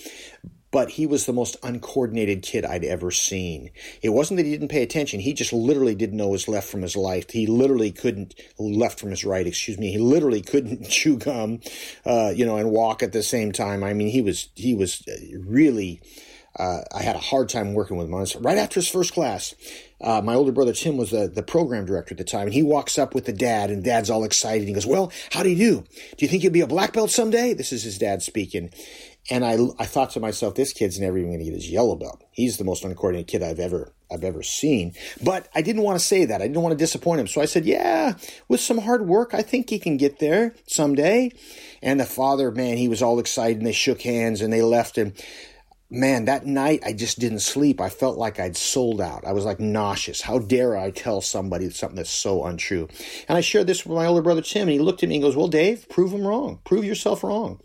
but 0.71 0.91
he 0.91 1.05
was 1.05 1.25
the 1.25 1.33
most 1.33 1.57
uncoordinated 1.63 2.41
kid 2.41 2.65
I'd 2.65 2.83
ever 2.83 3.11
seen. 3.11 3.71
It 4.01 4.09
wasn't 4.09 4.37
that 4.37 4.45
he 4.45 4.51
didn't 4.51 4.69
pay 4.69 4.83
attention; 4.83 5.19
he 5.19 5.33
just 5.33 5.53
literally 5.53 5.95
didn't 5.95 6.17
know 6.17 6.33
his 6.33 6.47
left 6.47 6.69
from 6.69 6.81
his 6.81 6.95
right. 6.95 7.29
He 7.31 7.47
literally 7.47 7.91
couldn't 7.91 8.35
left 8.57 8.99
from 8.99 9.09
his 9.09 9.23
right. 9.23 9.47
Excuse 9.47 9.77
me. 9.77 9.91
He 9.91 9.97
literally 9.97 10.41
couldn't 10.41 10.87
chew 10.89 11.17
gum, 11.17 11.61
uh, 12.05 12.33
you 12.35 12.45
know, 12.45 12.57
and 12.57 12.71
walk 12.71 13.03
at 13.03 13.13
the 13.13 13.23
same 13.23 13.51
time. 13.51 13.83
I 13.83 13.93
mean, 13.93 14.09
he 14.09 14.21
was 14.21 14.49
he 14.55 14.73
was 14.73 15.03
really 15.37 16.01
uh, 16.57 16.81
I 16.93 17.03
had 17.03 17.15
a 17.15 17.19
hard 17.19 17.49
time 17.49 17.73
working 17.73 17.97
with 17.97 18.07
him. 18.07 18.41
Right 18.41 18.57
after 18.57 18.75
his 18.75 18.87
first 18.87 19.13
class, 19.13 19.53
uh, 20.01 20.21
my 20.23 20.33
older 20.33 20.51
brother 20.51 20.73
Tim 20.73 20.97
was 20.97 21.11
the, 21.11 21.27
the 21.27 21.43
program 21.43 21.85
director 21.85 22.13
at 22.13 22.17
the 22.17 22.23
time, 22.23 22.47
and 22.47 22.53
he 22.53 22.63
walks 22.63 22.97
up 22.97 23.13
with 23.13 23.25
the 23.25 23.33
dad, 23.33 23.69
and 23.69 23.83
dad's 23.83 24.09
all 24.09 24.23
excited. 24.23 24.67
He 24.67 24.73
goes, 24.73 24.85
"Well, 24.85 25.11
how 25.31 25.43
do 25.43 25.49
you 25.49 25.55
do? 25.55 25.81
Do 25.81 26.25
you 26.25 26.27
think 26.27 26.43
you'll 26.43 26.53
be 26.53 26.61
a 26.61 26.67
black 26.67 26.93
belt 26.93 27.11
someday?" 27.11 27.53
This 27.53 27.71
is 27.71 27.83
his 27.83 27.97
dad 27.97 28.21
speaking, 28.21 28.71
and 29.29 29.45
I 29.45 29.57
I 29.77 29.85
thought 29.85 30.11
to 30.11 30.19
myself, 30.19 30.55
"This 30.55 30.73
kid's 30.73 30.99
never 30.99 31.17
even 31.17 31.29
going 31.29 31.39
to 31.39 31.45
get 31.45 31.53
his 31.53 31.69
yellow 31.69 31.95
belt. 31.95 32.23
He's 32.31 32.57
the 32.57 32.63
most 32.63 32.83
uncoordinated 32.83 33.27
kid 33.27 33.43
I've 33.43 33.59
ever 33.59 33.93
I've 34.11 34.23
ever 34.23 34.41
seen." 34.41 34.93
But 35.23 35.47
I 35.53 35.61
didn't 35.61 35.83
want 35.83 35.99
to 35.99 36.05
say 36.05 36.25
that. 36.25 36.41
I 36.41 36.47
didn't 36.47 36.63
want 36.63 36.73
to 36.73 36.83
disappoint 36.83 37.21
him, 37.21 37.27
so 37.27 37.41
I 37.41 37.45
said, 37.45 37.65
"Yeah, 37.65 38.13
with 38.47 38.61
some 38.61 38.79
hard 38.79 39.07
work, 39.07 39.33
I 39.33 39.43
think 39.43 39.69
he 39.69 39.79
can 39.79 39.97
get 39.97 40.19
there 40.19 40.55
someday." 40.65 41.31
And 41.83 41.99
the 41.99 42.05
father, 42.05 42.51
man, 42.51 42.77
he 42.77 42.87
was 42.87 43.03
all 43.03 43.19
excited, 43.19 43.57
and 43.57 43.67
they 43.67 43.71
shook 43.71 44.01
hands, 44.01 44.41
and 44.41 44.51
they 44.51 44.63
left 44.63 44.95
him 44.95 45.13
man, 45.89 46.25
that 46.25 46.45
night 46.45 46.81
I 46.85 46.93
just 46.93 47.19
didn't 47.19 47.39
sleep. 47.39 47.79
I 47.79 47.89
felt 47.89 48.17
like 48.17 48.39
I'd 48.39 48.57
sold 48.57 49.01
out. 49.01 49.25
I 49.25 49.33
was 49.33 49.45
like 49.45 49.59
nauseous. 49.59 50.21
How 50.21 50.39
dare 50.39 50.77
I 50.77 50.91
tell 50.91 51.21
somebody 51.21 51.69
something 51.69 51.95
that's 51.95 52.09
so 52.09 52.43
untrue? 52.43 52.87
And 53.27 53.37
I 53.37 53.41
shared 53.41 53.67
this 53.67 53.85
with 53.85 53.95
my 53.95 54.05
older 54.05 54.21
brother 54.21 54.41
Tim, 54.41 54.63
and 54.63 54.71
he 54.71 54.79
looked 54.79 55.03
at 55.03 55.09
me 55.09 55.15
and 55.15 55.23
goes, 55.23 55.35
"Well, 55.35 55.47
Dave, 55.47 55.87
prove 55.89 56.11
him 56.11 56.27
wrong. 56.27 56.59
Prove 56.65 56.83
yourself 56.83 57.23
wrong. 57.23 57.61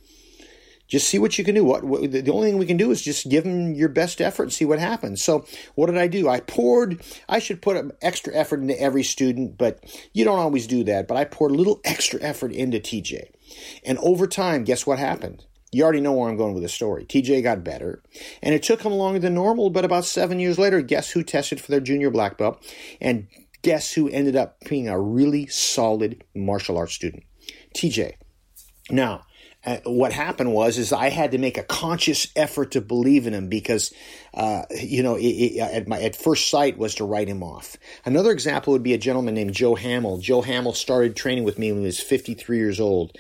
Just 0.89 1.09
see 1.09 1.19
what 1.19 1.39
you 1.39 1.45
can 1.45 1.55
do. 1.55 1.65
What, 1.65 1.85
what 1.85 2.13
the 2.13 2.31
only 2.31 2.51
thing 2.51 2.59
we 2.59 2.67
can 2.67 2.77
do 2.77 2.91
is 2.91 3.01
just 3.01 3.31
give 3.31 3.45
him 3.45 3.73
your 3.73 3.89
best 3.89 4.21
effort 4.21 4.45
and 4.45 4.53
see 4.53 4.65
what 4.65 4.79
happens." 4.79 5.23
So, 5.23 5.45
what 5.75 5.87
did 5.87 5.99
I 5.99 6.07
do? 6.07 6.29
I 6.29 6.41
poured. 6.41 7.03
I 7.29 7.39
should 7.39 7.63
put 7.63 7.93
extra 8.03 8.35
effort 8.35 8.61
into 8.61 8.81
every 8.81 9.03
student, 9.03 9.59
but 9.59 9.83
you 10.13 10.25
don't 10.25 10.39
always 10.39 10.67
do 10.67 10.85
that. 10.85 11.09
But 11.09 11.17
I 11.17 11.25
poured 11.25 11.53
a 11.53 11.57
little 11.57 11.81
extra 11.85 12.21
effort 12.23 12.53
into 12.53 12.79
TJ, 12.79 13.33
and 13.85 13.99
over 13.99 14.27
time, 14.27 14.65
guess 14.65 14.87
what 14.87 14.99
happened? 14.99 15.45
You 15.73 15.83
already 15.85 16.03
know 16.03 16.13
where 16.13 16.29
I'm 16.29 16.37
going 16.37 16.53
with 16.53 16.63
the 16.63 16.69
story. 16.69 17.07
TJ 17.07 17.43
got 17.43 17.65
better, 17.65 18.03
and 18.43 18.55
it 18.55 18.63
took 18.63 18.83
him 18.83 18.93
longer 18.93 19.19
than 19.19 19.35
normal, 19.35 19.71
but 19.71 19.87
about 19.87 20.05
seven 20.05 20.39
years 20.39 20.59
later, 20.59 20.83
guess 20.83 21.11
who 21.11 21.23
tested 21.23 21.61
for 21.61 21.71
their 21.71 21.81
junior 21.81 22.11
black 22.11 22.37
belt? 22.37 22.63
And 23.01 23.27
guess 23.63 23.93
who 23.93 24.09
ended 24.11 24.37
up 24.37 24.61
being 24.69 24.89
a 24.89 25.01
really 25.01 25.47
solid 25.47 26.23
martial 26.35 26.77
arts 26.77 26.93
student? 26.93 27.25
TJ. 27.75 28.15
Now, 28.91 29.23
what 29.85 30.13
happened 30.13 30.53
was 30.53 30.77
is 30.77 30.93
I 30.93 31.09
had 31.09 31.31
to 31.33 31.39
make 31.39 31.57
a 31.57 31.63
conscious 31.63 32.27
effort 32.35 32.73
to 32.73 32.81
believe 32.81 33.29
in 33.29 33.35
him 33.35 33.49
because 33.49 33.93
uh, 34.35 34.63
you 34.71 35.03
know 35.03 35.15
it, 35.15 35.23
it, 35.23 35.59
at 35.59 35.87
my 35.87 36.01
at 36.01 36.17
first 36.17 36.49
sight 36.49 36.79
was 36.79 36.97
to 36.97 37.05
write 37.05 37.29
him 37.29 37.43
off. 37.45 37.77
Another 38.05 38.33
example 38.33 38.73
would 38.73 38.83
be 38.83 38.95
a 38.95 38.99
gentleman 38.99 39.35
named 39.35 39.55
Joe 39.55 39.77
Hamill. 39.77 40.19
Joe 40.19 40.43
Hamill 40.43 40.73
started 40.73 41.15
training 41.15 41.45
with 41.45 41.59
me 41.59 41.71
when 41.71 41.83
he 41.83 41.87
was 41.87 42.01
53 42.01 42.57
years 42.57 42.81
old, 42.81 43.17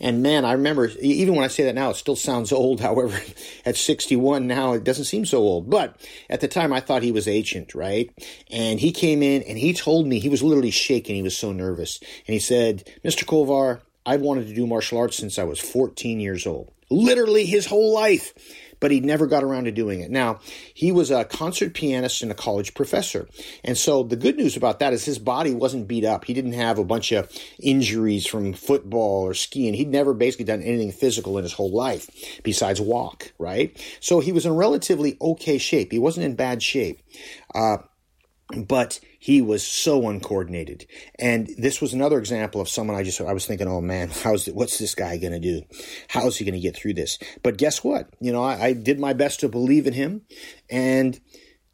and 0.00 0.22
man, 0.22 0.44
I 0.44 0.52
remember 0.52 0.90
even 1.00 1.36
when 1.36 1.44
I 1.44 1.48
say 1.48 1.64
that 1.64 1.76
now, 1.76 1.90
it 1.90 1.96
still 1.96 2.16
sounds 2.16 2.50
old. 2.50 2.80
However, 2.84 3.20
at 3.64 3.76
61 3.76 4.46
now, 4.46 4.72
it 4.72 4.84
doesn't 4.84 5.04
seem 5.04 5.24
so 5.24 5.38
old. 5.38 5.70
But 5.70 5.96
at 6.28 6.40
the 6.40 6.48
time, 6.48 6.72
I 6.72 6.80
thought 6.80 7.02
he 7.02 7.12
was 7.12 7.28
ancient, 7.28 7.74
right? 7.74 8.10
And 8.50 8.80
he 8.80 8.90
came 8.90 9.22
in 9.22 9.42
and 9.42 9.58
he 9.58 9.72
told 9.72 10.06
me 10.06 10.18
he 10.18 10.28
was 10.28 10.42
literally 10.42 10.70
shaking. 10.72 11.14
He 11.14 11.22
was 11.22 11.36
so 11.36 11.52
nervous, 11.52 12.00
and 12.00 12.34
he 12.34 12.40
said, 12.40 12.90
"Mr. 13.04 13.24
Kovar." 13.24 13.80
I've 14.06 14.20
wanted 14.20 14.48
to 14.48 14.54
do 14.54 14.66
martial 14.66 14.98
arts 14.98 15.16
since 15.16 15.38
I 15.38 15.44
was 15.44 15.60
14 15.60 16.20
years 16.20 16.46
old. 16.46 16.70
Literally 16.90 17.46
his 17.46 17.66
whole 17.66 17.92
life. 17.92 18.34
But 18.80 18.90
he 18.90 19.00
never 19.00 19.26
got 19.26 19.42
around 19.42 19.64
to 19.64 19.72
doing 19.72 20.00
it. 20.00 20.10
Now, 20.10 20.40
he 20.74 20.92
was 20.92 21.10
a 21.10 21.24
concert 21.24 21.72
pianist 21.72 22.20
and 22.20 22.30
a 22.30 22.34
college 22.34 22.74
professor. 22.74 23.26
And 23.62 23.78
so 23.78 24.02
the 24.02 24.16
good 24.16 24.36
news 24.36 24.58
about 24.58 24.80
that 24.80 24.92
is 24.92 25.06
his 25.06 25.18
body 25.18 25.54
wasn't 25.54 25.88
beat 25.88 26.04
up. 26.04 26.26
He 26.26 26.34
didn't 26.34 26.52
have 26.52 26.78
a 26.78 26.84
bunch 26.84 27.10
of 27.12 27.30
injuries 27.58 28.26
from 28.26 28.52
football 28.52 29.22
or 29.22 29.32
skiing. 29.32 29.72
He'd 29.72 29.88
never 29.88 30.12
basically 30.12 30.44
done 30.44 30.60
anything 30.60 30.92
physical 30.92 31.38
in 31.38 31.44
his 31.44 31.54
whole 31.54 31.72
life 31.72 32.10
besides 32.42 32.78
walk, 32.78 33.32
right? 33.38 33.74
So 34.00 34.20
he 34.20 34.32
was 34.32 34.44
in 34.44 34.52
relatively 34.52 35.16
okay 35.18 35.56
shape. 35.56 35.90
He 35.90 35.98
wasn't 35.98 36.26
in 36.26 36.34
bad 36.34 36.62
shape. 36.62 37.00
Uh, 37.54 37.78
but 38.62 39.00
he 39.18 39.42
was 39.42 39.66
so 39.66 40.08
uncoordinated. 40.08 40.86
And 41.18 41.48
this 41.58 41.80
was 41.80 41.92
another 41.92 42.18
example 42.18 42.60
of 42.60 42.68
someone 42.68 42.96
I 42.96 43.02
just, 43.02 43.20
I 43.20 43.32
was 43.32 43.46
thinking, 43.46 43.68
oh 43.68 43.80
man, 43.80 44.10
how's, 44.10 44.46
what's 44.46 44.78
this 44.78 44.94
guy 44.94 45.16
going 45.16 45.32
to 45.32 45.40
do? 45.40 45.62
How's 46.08 46.36
he 46.36 46.44
going 46.44 46.54
to 46.54 46.60
get 46.60 46.76
through 46.76 46.94
this? 46.94 47.18
But 47.42 47.58
guess 47.58 47.82
what? 47.82 48.08
You 48.20 48.32
know, 48.32 48.44
I, 48.44 48.66
I 48.66 48.72
did 48.72 48.98
my 48.98 49.12
best 49.12 49.40
to 49.40 49.48
believe 49.48 49.86
in 49.86 49.94
him 49.94 50.22
and 50.70 51.20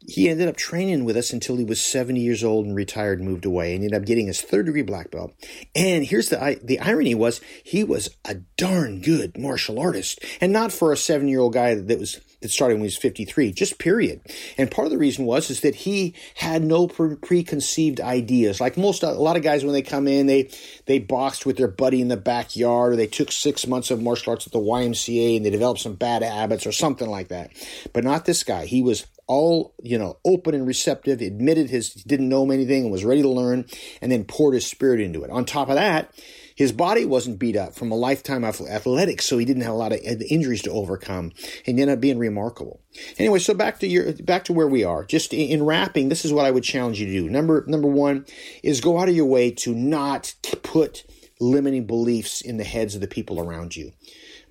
he 0.07 0.29
ended 0.29 0.47
up 0.47 0.57
training 0.57 1.05
with 1.05 1.15
us 1.15 1.31
until 1.31 1.57
he 1.57 1.63
was 1.63 1.79
70 1.79 2.19
years 2.19 2.43
old 2.43 2.65
and 2.65 2.75
retired 2.75 3.19
and 3.19 3.27
moved 3.27 3.45
away 3.45 3.75
and 3.75 3.83
ended 3.83 3.99
up 3.99 4.05
getting 4.05 4.27
his 4.27 4.41
third 4.41 4.65
degree 4.65 4.81
black 4.81 5.11
belt. 5.11 5.33
And 5.75 6.03
here's 6.03 6.29
the 6.29 6.59
the 6.63 6.79
irony 6.79 7.13
was 7.13 7.39
he 7.63 7.83
was 7.83 8.09
a 8.25 8.35
darn 8.57 9.01
good 9.01 9.37
martial 9.37 9.79
artist 9.79 10.19
and 10.39 10.51
not 10.51 10.71
for 10.71 10.91
a 10.91 10.97
7 10.97 11.27
year 11.27 11.39
old 11.39 11.53
guy 11.53 11.75
that 11.75 11.99
was 11.99 12.19
that 12.41 12.49
started 12.49 12.75
when 12.75 12.81
he 12.81 12.87
was 12.87 12.97
53, 12.97 13.51
just 13.51 13.77
period. 13.77 14.21
And 14.57 14.69
part 14.69 14.85
of 14.85 14.91
the 14.91 14.97
reason 14.97 15.25
was 15.25 15.49
is 15.49 15.61
that 15.61 15.75
he 15.75 16.15
had 16.35 16.63
no 16.63 16.87
pre- 16.87 17.15
preconceived 17.15 18.01
ideas. 18.01 18.59
Like 18.59 18.77
most, 18.77 19.03
a 19.03 19.11
lot 19.11 19.37
of 19.37 19.43
guys 19.43 19.63
when 19.63 19.73
they 19.73 19.81
come 19.81 20.07
in, 20.07 20.27
they 20.27 20.49
they 20.85 20.99
boxed 20.99 21.45
with 21.45 21.57
their 21.57 21.67
buddy 21.67 22.01
in 22.01 22.07
the 22.07 22.17
backyard, 22.17 22.93
or 22.93 22.95
they 22.95 23.07
took 23.07 23.31
six 23.31 23.67
months 23.67 23.91
of 23.91 24.01
martial 24.01 24.31
arts 24.31 24.47
at 24.47 24.53
the 24.53 24.59
YMCA 24.59 25.37
and 25.37 25.45
they 25.45 25.49
developed 25.49 25.81
some 25.81 25.95
bad 25.95 26.23
habits 26.23 26.65
or 26.65 26.71
something 26.71 27.09
like 27.09 27.29
that. 27.29 27.51
But 27.93 28.03
not 28.03 28.25
this 28.25 28.43
guy. 28.43 28.65
He 28.65 28.81
was 28.81 29.05
all 29.27 29.73
you 29.81 29.97
know 29.97 30.17
open 30.25 30.53
and 30.53 30.67
receptive 30.67 31.21
admitted 31.21 31.69
his 31.69 31.93
didn't 31.93 32.27
know 32.27 32.49
anything 32.51 32.83
and 32.83 32.91
was 32.91 33.05
ready 33.05 33.21
to 33.21 33.29
learn 33.29 33.65
and 34.01 34.11
then 34.11 34.25
poured 34.25 34.53
his 34.53 34.65
spirit 34.65 34.99
into 34.99 35.23
it 35.23 35.29
on 35.29 35.45
top 35.45 35.69
of 35.69 35.75
that 35.75 36.13
his 36.55 36.71
body 36.71 37.05
wasn't 37.05 37.39
beat 37.39 37.55
up 37.55 37.75
from 37.75 37.91
a 37.91 37.95
lifetime 37.95 38.43
of 38.43 38.59
athletics, 38.61 39.25
so 39.25 39.37
he 39.37 39.45
didn't 39.45 39.63
have 39.63 39.73
a 39.73 39.77
lot 39.77 39.91
of 39.93 39.99
injuries 40.01 40.61
to 40.63 40.71
overcome, 40.71 41.31
and 41.65 41.79
ended 41.79 41.89
up 41.89 42.01
being 42.01 42.19
remarkable. 42.19 42.81
Anyway, 43.17 43.39
so 43.39 43.53
back 43.53 43.79
to 43.79 43.87
your 43.87 44.13
back 44.13 44.43
to 44.45 44.53
where 44.53 44.67
we 44.67 44.83
are. 44.83 45.05
Just 45.05 45.33
in 45.33 45.63
wrapping, 45.63 46.09
this 46.09 46.25
is 46.25 46.33
what 46.33 46.45
I 46.45 46.51
would 46.51 46.63
challenge 46.63 46.99
you 46.99 47.07
to 47.07 47.11
do. 47.11 47.29
Number 47.29 47.63
number 47.67 47.87
one 47.87 48.25
is 48.63 48.81
go 48.81 48.99
out 48.99 49.09
of 49.09 49.15
your 49.15 49.25
way 49.25 49.51
to 49.51 49.73
not 49.73 50.35
put 50.63 51.03
limiting 51.39 51.85
beliefs 51.85 52.41
in 52.41 52.57
the 52.57 52.63
heads 52.63 52.95
of 52.95 53.01
the 53.01 53.07
people 53.07 53.39
around 53.39 53.75
you. 53.75 53.91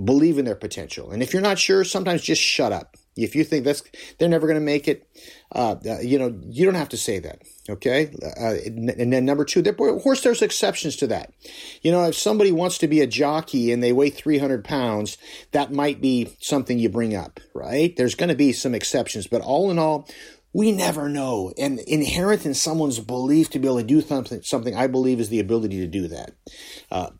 Believe 0.02 0.38
in 0.38 0.44
their 0.46 0.56
potential, 0.56 1.10
and 1.10 1.22
if 1.22 1.32
you're 1.32 1.42
not 1.42 1.58
sure, 1.58 1.84
sometimes 1.84 2.22
just 2.22 2.42
shut 2.42 2.72
up. 2.72 2.96
If 3.16 3.34
you 3.34 3.44
think 3.44 3.64
that's 3.64 3.82
they're 4.18 4.28
never 4.28 4.46
going 4.46 4.58
to 4.58 4.64
make 4.64 4.86
it, 4.86 5.08
uh, 5.52 5.76
uh, 5.86 5.98
you 6.00 6.18
know 6.18 6.38
you 6.48 6.64
don't 6.64 6.74
have 6.74 6.88
to 6.90 6.96
say 6.96 7.18
that. 7.18 7.42
Okay, 7.68 8.12
uh, 8.22 8.54
and 8.64 9.12
then 9.12 9.24
number 9.24 9.44
two, 9.44 9.62
there, 9.62 9.72
of 9.72 10.02
course, 10.02 10.22
there's 10.22 10.42
exceptions 10.42 10.96
to 10.96 11.06
that. 11.08 11.32
You 11.82 11.92
know, 11.92 12.04
if 12.04 12.16
somebody 12.16 12.52
wants 12.52 12.78
to 12.78 12.88
be 12.88 13.00
a 13.00 13.06
jockey 13.06 13.72
and 13.72 13.82
they 13.82 13.92
weigh 13.92 14.10
300 14.10 14.64
pounds, 14.64 15.18
that 15.52 15.72
might 15.72 16.00
be 16.00 16.36
something 16.40 16.78
you 16.78 16.88
bring 16.88 17.14
up, 17.14 17.40
right? 17.54 17.94
There's 17.96 18.14
going 18.14 18.30
to 18.30 18.34
be 18.34 18.52
some 18.52 18.74
exceptions, 18.74 19.26
but 19.26 19.42
all 19.42 19.70
in 19.70 19.78
all, 19.78 20.08
we 20.52 20.72
never 20.72 21.08
know. 21.08 21.52
And 21.58 21.78
inherent 21.80 22.46
in 22.46 22.54
someone's 22.54 22.98
belief 22.98 23.50
to 23.50 23.58
be 23.58 23.68
able 23.68 23.78
to 23.78 23.84
do 23.84 24.00
something, 24.00 24.42
something 24.42 24.74
I 24.74 24.86
believe 24.86 25.20
is 25.20 25.28
the 25.28 25.40
ability 25.40 25.78
to 25.78 25.86
do 25.86 26.08
that. 26.08 26.32
Uh, 26.90 27.10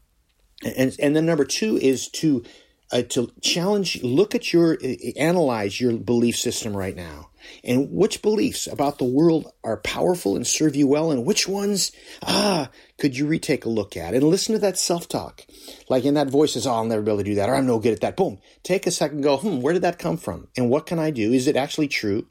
and 0.77 0.95
and 1.01 1.17
then 1.17 1.27
number 1.27 1.45
two 1.45 1.77
is 1.77 2.09
to 2.09 2.45
uh, 2.93 3.03
to 3.03 3.31
challenge, 3.41 4.03
look 4.03 4.35
at 4.35 4.53
your, 4.53 4.79
uh, 4.83 4.95
analyze 5.17 5.81
your 5.81 5.97
belief 5.97 6.37
system 6.37 6.77
right 6.77 6.97
now. 6.97 7.29
And 7.65 7.91
which 7.91 8.21
beliefs 8.21 8.67
about 8.67 8.99
the 8.99 9.05
world 9.05 9.51
are 9.65 9.79
powerful 9.79 10.37
and 10.37 10.47
serve 10.47 10.77
you 10.77 10.87
well, 10.87 11.11
and 11.11 11.25
which 11.25 11.49
ones, 11.49 11.91
ah, 12.23 12.71
could 12.99 13.17
you 13.17 13.27
retake 13.27 13.65
a 13.65 13.71
look 13.71 13.97
at? 13.97 14.15
And 14.15 14.25
listen 14.25 14.55
to 14.55 14.59
that 14.61 14.79
self 14.79 15.09
talk. 15.09 15.47
Like 15.89 16.05
in 16.05 16.15
that 16.15 16.29
voice 16.29 16.53
says, 16.53 16.67
oh, 16.67 16.73
I'll 16.73 16.85
never 16.85 17.03
be 17.03 17.11
able 17.11 17.19
to 17.19 17.25
do 17.25 17.35
that, 17.37 17.49
or 17.49 17.55
I'm 17.55 17.67
no 17.67 17.79
good 17.79 17.93
at 17.95 18.01
that. 18.03 18.17
Boom. 18.17 18.39
Take 18.63 18.87
a 18.87 18.91
second 18.91 19.23
go, 19.23 19.39
hmm, 19.39 19.61
where 19.61 19.73
did 19.73 19.83
that 19.83 19.99
come 19.99 20.17
from? 20.17 20.49
And 20.57 20.69
what 20.69 20.87
can 20.87 20.99
I 20.99 21.11
do? 21.11 21.33
Is 21.33 21.47
it 21.47 21.57
actually 21.57 21.89
true? 21.89 22.27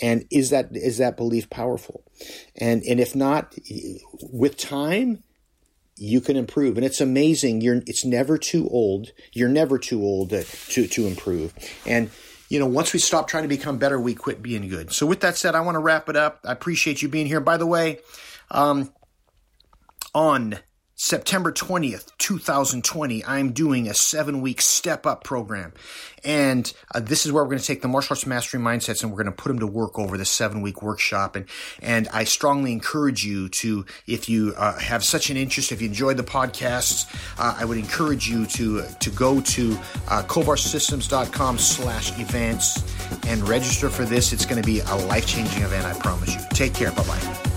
And 0.00 0.26
is 0.30 0.50
that, 0.50 0.70
is 0.72 0.98
that 0.98 1.16
belief 1.16 1.48
powerful? 1.48 2.02
And, 2.56 2.82
and 2.82 2.98
if 2.98 3.14
not, 3.14 3.54
with 4.20 4.56
time, 4.56 5.22
you 5.96 6.20
can 6.20 6.36
improve 6.36 6.76
and 6.76 6.86
it's 6.86 7.00
amazing 7.00 7.60
you're 7.60 7.82
it's 7.86 8.04
never 8.04 8.38
too 8.38 8.68
old 8.70 9.12
you're 9.32 9.48
never 9.48 9.78
too 9.78 10.02
old 10.02 10.30
to 10.30 10.86
to, 10.88 11.06
improve 11.06 11.52
and 11.86 12.10
you 12.52 12.58
know, 12.58 12.66
once 12.66 12.92
we 12.92 12.98
stop 12.98 13.28
trying 13.28 13.44
to 13.44 13.48
become 13.48 13.78
better, 13.78 13.98
we 13.98 14.14
quit 14.14 14.42
being 14.42 14.68
good. 14.68 14.92
So 14.92 15.06
with 15.06 15.20
that 15.20 15.38
said, 15.38 15.54
I 15.54 15.62
want 15.62 15.76
to 15.76 15.78
wrap 15.78 16.10
it 16.10 16.16
up. 16.16 16.40
I 16.44 16.52
appreciate 16.52 17.00
you 17.00 17.08
being 17.08 17.26
here. 17.26 17.40
By 17.40 17.56
the 17.56 17.66
way, 17.66 18.00
um, 18.50 18.92
on 20.14 20.58
September 21.02 21.50
20th, 21.50 22.12
2020, 22.18 23.24
I'm 23.24 23.50
doing 23.50 23.88
a 23.88 23.92
seven 23.92 24.40
week 24.40 24.62
step 24.62 25.04
up 25.04 25.24
program. 25.24 25.72
And 26.22 26.72
uh, 26.94 27.00
this 27.00 27.26
is 27.26 27.32
where 27.32 27.42
we're 27.42 27.50
going 27.50 27.58
to 27.58 27.66
take 27.66 27.82
the 27.82 27.88
martial 27.88 28.14
arts 28.14 28.24
mastery 28.24 28.60
mindsets 28.60 29.02
and 29.02 29.10
we're 29.10 29.20
going 29.20 29.34
to 29.34 29.42
put 29.42 29.48
them 29.48 29.58
to 29.58 29.66
work 29.66 29.98
over 29.98 30.16
this 30.16 30.30
seven 30.30 30.62
week 30.62 30.80
workshop. 30.80 31.34
And, 31.34 31.46
and 31.82 32.06
I 32.12 32.22
strongly 32.22 32.70
encourage 32.70 33.24
you 33.24 33.48
to, 33.48 33.84
if 34.06 34.28
you 34.28 34.54
uh, 34.56 34.78
have 34.78 35.02
such 35.02 35.28
an 35.28 35.36
interest, 35.36 35.72
if 35.72 35.82
you 35.82 35.88
enjoyed 35.88 36.18
the 36.18 36.22
podcasts, 36.22 37.12
uh, 37.36 37.56
I 37.58 37.64
would 37.64 37.78
encourage 37.78 38.28
you 38.28 38.46
to, 38.46 38.84
to 39.00 39.10
go 39.10 39.40
to 39.40 39.72
uh, 40.06 40.22
kovarsystems.com 40.22 41.58
slash 41.58 42.16
events 42.20 42.80
and 43.26 43.46
register 43.48 43.90
for 43.90 44.04
this. 44.04 44.32
It's 44.32 44.46
going 44.46 44.62
to 44.62 44.66
be 44.66 44.78
a 44.78 44.94
life 45.08 45.26
changing 45.26 45.64
event, 45.64 45.84
I 45.84 45.98
promise 45.98 46.32
you. 46.32 46.40
Take 46.50 46.74
care. 46.74 46.92
Bye 46.92 47.02
bye. 47.08 47.51